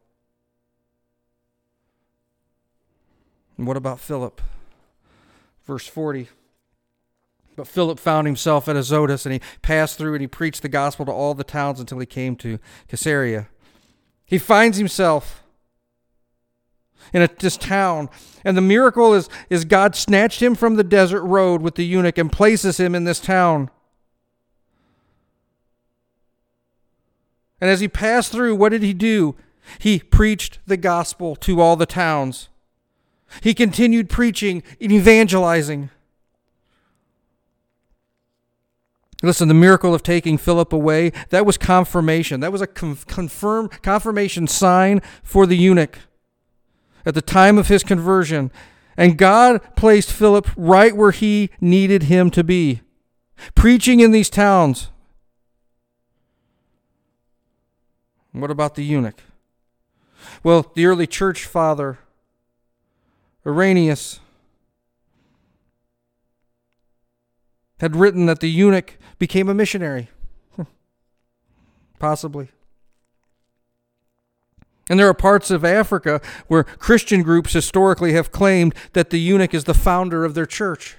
And 3.57 3.65
what 3.65 3.75
about 3.75 3.99
Philip? 3.99 4.41
Verse 5.65 5.87
40. 5.87 6.29
But 7.57 7.67
Philip 7.67 7.99
found 7.99 8.27
himself 8.27 8.69
at 8.69 8.75
Azotus, 8.75 9.25
and 9.25 9.33
he 9.33 9.41
passed 9.63 9.97
through 9.97 10.13
and 10.13 10.21
he 10.21 10.27
preached 10.27 10.61
the 10.61 10.69
gospel 10.69 11.07
to 11.07 11.11
all 11.11 11.33
the 11.33 11.43
towns 11.43 11.79
until 11.79 11.97
he 11.97 12.05
came 12.05 12.35
to 12.37 12.59
Caesarea. 12.87 13.49
He 14.25 14.37
finds 14.37 14.77
himself 14.77 15.43
in 17.13 17.23
a, 17.23 17.29
this 17.39 17.57
town, 17.57 18.09
and 18.45 18.55
the 18.55 18.61
miracle 18.61 19.15
is, 19.15 19.27
is 19.49 19.65
God 19.65 19.95
snatched 19.95 20.39
him 20.39 20.53
from 20.53 20.75
the 20.75 20.83
desert 20.83 21.23
road 21.23 21.63
with 21.63 21.75
the 21.75 21.85
eunuch 21.85 22.19
and 22.19 22.31
places 22.31 22.79
him 22.79 22.93
in 22.93 23.05
this 23.05 23.19
town. 23.19 23.71
And 27.59 27.71
as 27.71 27.79
he 27.79 27.87
passed 27.87 28.31
through, 28.31 28.55
what 28.55 28.69
did 28.69 28.83
he 28.83 28.93
do? 28.93 29.35
He 29.79 29.97
preached 29.97 30.59
the 30.67 30.77
gospel 30.77 31.35
to 31.37 31.59
all 31.59 31.75
the 31.75 31.87
towns. 31.87 32.49
He 33.41 33.55
continued 33.55 34.11
preaching 34.11 34.61
and 34.79 34.91
evangelizing. 34.91 35.89
Listen, 39.23 39.47
the 39.47 39.53
miracle 39.53 39.95
of 39.95 40.03
taking 40.03 40.37
Philip 40.37 40.71
away, 40.71 41.11
that 41.29 41.45
was 41.45 41.57
confirmation. 41.57 42.39
That 42.39 42.51
was 42.51 42.61
a 42.61 42.67
confirm, 42.67 43.69
confirmation 43.69 44.47
sign 44.47 45.01
for 45.23 45.47
the 45.47 45.57
eunuch 45.57 45.99
at 47.05 47.15
the 47.15 47.21
time 47.21 47.57
of 47.57 47.67
his 47.67 47.83
conversion. 47.83 48.51
And 48.95 49.17
God 49.17 49.61
placed 49.75 50.11
Philip 50.11 50.47
right 50.55 50.95
where 50.95 51.11
he 51.11 51.49
needed 51.59 52.03
him 52.03 52.29
to 52.31 52.43
be, 52.43 52.81
preaching 53.55 53.99
in 54.01 54.11
these 54.11 54.29
towns. 54.29 54.89
What 58.33 58.51
about 58.51 58.75
the 58.75 58.83
eunuch? 58.83 59.21
Well, 60.43 60.71
the 60.75 60.85
early 60.85 61.07
church 61.07 61.45
father, 61.45 61.97
Irenaeus, 63.45 64.19
had 67.79 67.95
written 67.95 68.25
that 68.25 68.39
the 68.39 68.49
eunuch 68.49 68.97
became 69.19 69.49
a 69.49 69.53
missionary. 69.53 70.09
Possibly. 71.99 72.49
And 74.89 74.99
there 74.99 75.07
are 75.07 75.13
parts 75.13 75.51
of 75.51 75.65
Africa 75.65 76.21
where 76.47 76.63
Christian 76.63 77.21
groups 77.21 77.53
historically 77.53 78.13
have 78.13 78.31
claimed 78.31 78.73
that 78.93 79.09
the 79.09 79.19
eunuch 79.19 79.53
is 79.53 79.65
the 79.65 79.73
founder 79.73 80.23
of 80.23 80.33
their 80.33 80.45
church. 80.45 80.95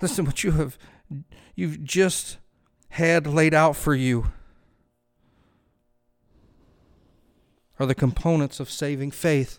Listen, 0.00 0.24
what 0.24 0.44
you 0.44 0.52
have 0.52 0.78
you've 1.54 1.82
just 1.82 2.38
had 2.90 3.26
laid 3.26 3.52
out 3.52 3.76
for 3.76 3.94
you 3.94 4.30
are 7.78 7.86
the 7.86 7.94
components 7.94 8.60
of 8.60 8.70
saving 8.70 9.10
faith. 9.10 9.58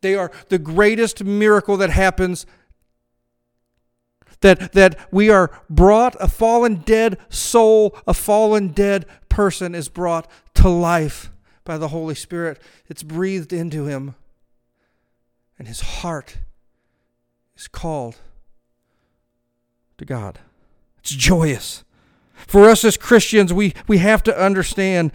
They 0.00 0.14
are 0.14 0.30
the 0.48 0.58
greatest 0.58 1.24
miracle 1.24 1.76
that 1.76 1.90
happens 1.90 2.46
that, 4.40 4.72
that 4.72 4.98
we 5.12 5.28
are 5.28 5.50
brought, 5.68 6.16
a 6.18 6.28
fallen 6.28 6.76
dead 6.76 7.18
soul, 7.28 7.96
a 8.06 8.14
fallen 8.14 8.68
dead 8.68 9.06
person 9.28 9.74
is 9.74 9.88
brought 9.88 10.30
to 10.54 10.68
life 10.68 11.30
by 11.64 11.78
the 11.78 11.88
Holy 11.88 12.14
Spirit. 12.14 12.60
It's 12.88 13.02
breathed 13.02 13.52
into 13.52 13.86
him, 13.86 14.14
and 15.58 15.68
his 15.68 15.80
heart 15.80 16.38
is 17.56 17.68
called 17.68 18.16
to 19.98 20.04
God. 20.04 20.38
It's 20.98 21.14
joyous. 21.14 21.84
For 22.46 22.68
us 22.68 22.84
as 22.84 22.96
Christians, 22.96 23.52
we, 23.52 23.74
we 23.86 23.98
have 23.98 24.22
to 24.22 24.36
understand 24.36 25.12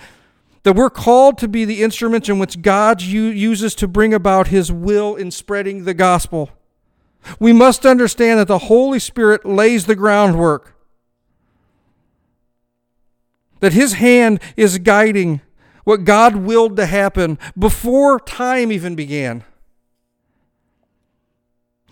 that 0.65 0.75
we're 0.75 0.89
called 0.89 1.37
to 1.37 1.47
be 1.47 1.63
the 1.63 1.83
instruments 1.83 2.27
in 2.27 2.39
which 2.39 2.63
God 2.63 2.99
uses 2.99 3.75
to 3.75 3.87
bring 3.87 4.15
about 4.15 4.47
his 4.47 4.71
will 4.71 5.15
in 5.15 5.29
spreading 5.29 5.83
the 5.83 5.93
gospel. 5.93 6.49
We 7.39 7.53
must 7.53 7.85
understand 7.85 8.39
that 8.39 8.47
the 8.47 8.57
Holy 8.57 8.97
Spirit 8.97 9.45
lays 9.45 9.85
the 9.85 9.95
groundwork, 9.95 10.75
that 13.59 13.73
His 13.73 13.93
hand 13.93 14.39
is 14.57 14.79
guiding 14.79 15.41
what 15.83 16.03
God 16.03 16.35
willed 16.35 16.77
to 16.77 16.87
happen 16.87 17.37
before 17.57 18.19
time 18.19 18.71
even 18.71 18.95
began. 18.95 19.43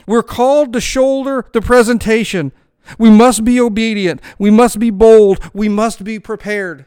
We're 0.07 0.23
called 0.23 0.73
to 0.73 0.81
shoulder 0.81 1.45
the 1.53 1.61
presentation. 1.61 2.51
We 2.97 3.11
must 3.11 3.45
be 3.45 3.59
obedient. 3.59 4.19
We 4.37 4.49
must 4.51 4.79
be 4.79 4.89
bold. 4.89 5.39
We 5.53 5.69
must 5.69 6.03
be 6.03 6.19
prepared. 6.19 6.85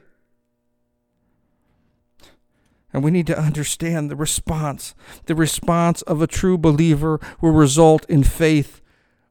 And 2.97 3.05
we 3.05 3.11
need 3.11 3.27
to 3.27 3.39
understand 3.39 4.11
the 4.11 4.17
response. 4.17 4.95
The 5.27 5.35
response 5.35 6.01
of 6.01 6.23
a 6.23 6.27
true 6.27 6.57
believer 6.57 7.21
will 7.43 7.51
result 7.51 8.09
in 8.09 8.25
faith, 8.25 8.81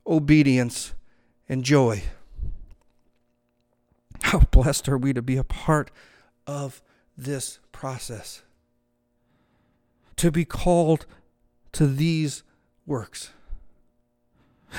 obedience, 0.06 0.94
and 1.50 1.64
joy. 1.64 2.04
How 4.22 4.42
blessed 4.52 4.88
are 4.88 5.00
we 5.00 5.14
to 5.14 5.24
be 5.24 5.36
a 5.36 5.44
part 5.44 5.90
of 6.46 6.84
this 7.18 7.58
process? 7.72 8.44
To 10.18 10.30
be 10.30 10.46
called 10.46 11.08
to 11.72 11.88
these 11.88 12.44
works. 12.86 13.32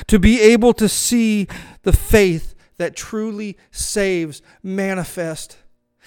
To 0.07 0.21
be 0.21 0.41
able 0.41 0.73
to 0.75 0.89
see 0.89 1.49
the 1.83 1.93
faith 1.93 2.55
that 2.77 2.95
truly 2.95 3.57
saves 3.73 4.43
manifest 4.63 5.57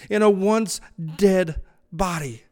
in 0.09 0.21
a 0.21 0.29
once 0.29 0.79
dead 1.17 1.59
body. 1.91 2.43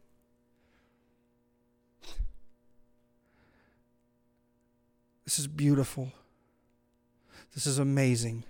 This 5.27 5.39
is 5.39 5.47
beautiful. 5.47 6.13
This 7.53 7.67
is 7.67 7.79
amazing. 7.79 8.45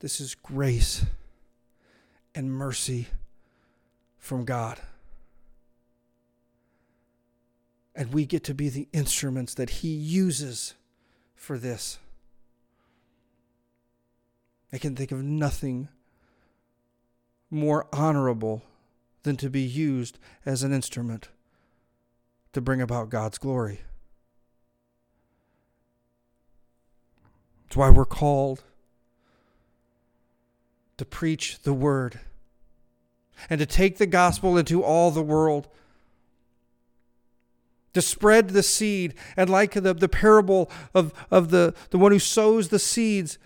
This 0.00 0.20
is 0.20 0.34
grace 0.34 1.06
and 2.34 2.52
mercy 2.52 3.06
from 4.18 4.44
God. 4.44 4.80
And 7.94 8.12
we 8.12 8.26
get 8.26 8.44
to 8.44 8.52
be 8.52 8.68
the 8.68 8.86
instruments 8.92 9.54
that 9.54 9.70
He 9.70 9.88
uses 9.88 10.74
for 11.34 11.56
this. 11.56 11.98
I 14.74 14.76
can 14.76 14.94
think 14.94 15.10
of 15.10 15.22
nothing 15.22 15.88
more 17.50 17.86
honorable 17.94 18.62
than 19.22 19.38
to 19.38 19.48
be 19.48 19.62
used 19.62 20.18
as 20.44 20.62
an 20.62 20.74
instrument 20.74 21.30
to 22.52 22.60
bring 22.60 22.82
about 22.82 23.08
God's 23.08 23.38
glory. 23.38 23.80
It's 27.72 27.76
why 27.78 27.88
we're 27.88 28.04
called 28.04 28.64
to 30.98 31.06
preach 31.06 31.60
the 31.62 31.72
word 31.72 32.20
and 33.48 33.58
to 33.60 33.64
take 33.64 33.96
the 33.96 34.04
gospel 34.04 34.58
into 34.58 34.84
all 34.84 35.10
the 35.10 35.22
world. 35.22 35.68
To 37.94 38.02
spread 38.02 38.50
the 38.50 38.62
seed, 38.62 39.14
and 39.38 39.48
like 39.48 39.72
the, 39.72 39.94
the 39.94 40.06
parable 40.06 40.70
of, 40.92 41.14
of 41.30 41.48
the, 41.48 41.72
the 41.88 41.96
one 41.96 42.12
who 42.12 42.18
sows 42.18 42.68
the 42.68 42.78
seeds, 42.78 43.38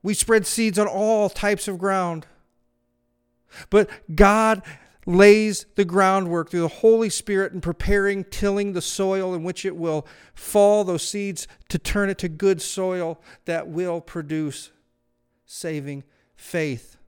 we 0.00 0.14
spread 0.14 0.46
seeds 0.46 0.78
on 0.78 0.86
all 0.86 1.28
types 1.28 1.66
of 1.66 1.76
ground. 1.76 2.24
But 3.68 3.90
God 4.14 4.62
lays 5.08 5.64
the 5.74 5.86
groundwork 5.86 6.50
through 6.50 6.60
the 6.60 6.68
Holy 6.68 7.08
Spirit 7.08 7.54
in 7.54 7.62
preparing, 7.62 8.24
tilling 8.24 8.74
the 8.74 8.82
soil 8.82 9.32
in 9.32 9.42
which 9.42 9.64
it 9.64 9.74
will 9.74 10.06
fall 10.34 10.84
those 10.84 11.08
seeds 11.08 11.48
to 11.70 11.78
turn 11.78 12.10
it 12.10 12.18
to 12.18 12.28
good 12.28 12.60
soil 12.60 13.18
that 13.46 13.66
will 13.68 14.02
produce 14.02 14.70
saving 15.46 16.04
faith. 16.36 16.98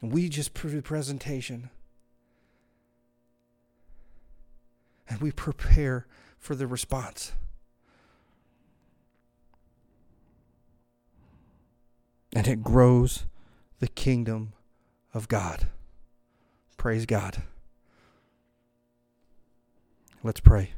We 0.00 0.30
just 0.30 0.54
the 0.54 0.80
presentation. 0.80 1.68
And 5.06 5.20
we 5.20 5.32
prepare 5.32 6.06
for 6.38 6.54
the 6.54 6.66
response. 6.66 7.32
And 12.32 12.48
it 12.48 12.62
grows 12.62 13.26
the 13.80 13.88
kingdom 13.88 14.54
of 15.12 15.28
God. 15.28 15.68
Praise 16.84 17.06
God. 17.06 17.38
Let's 20.22 20.40
pray. 20.40 20.72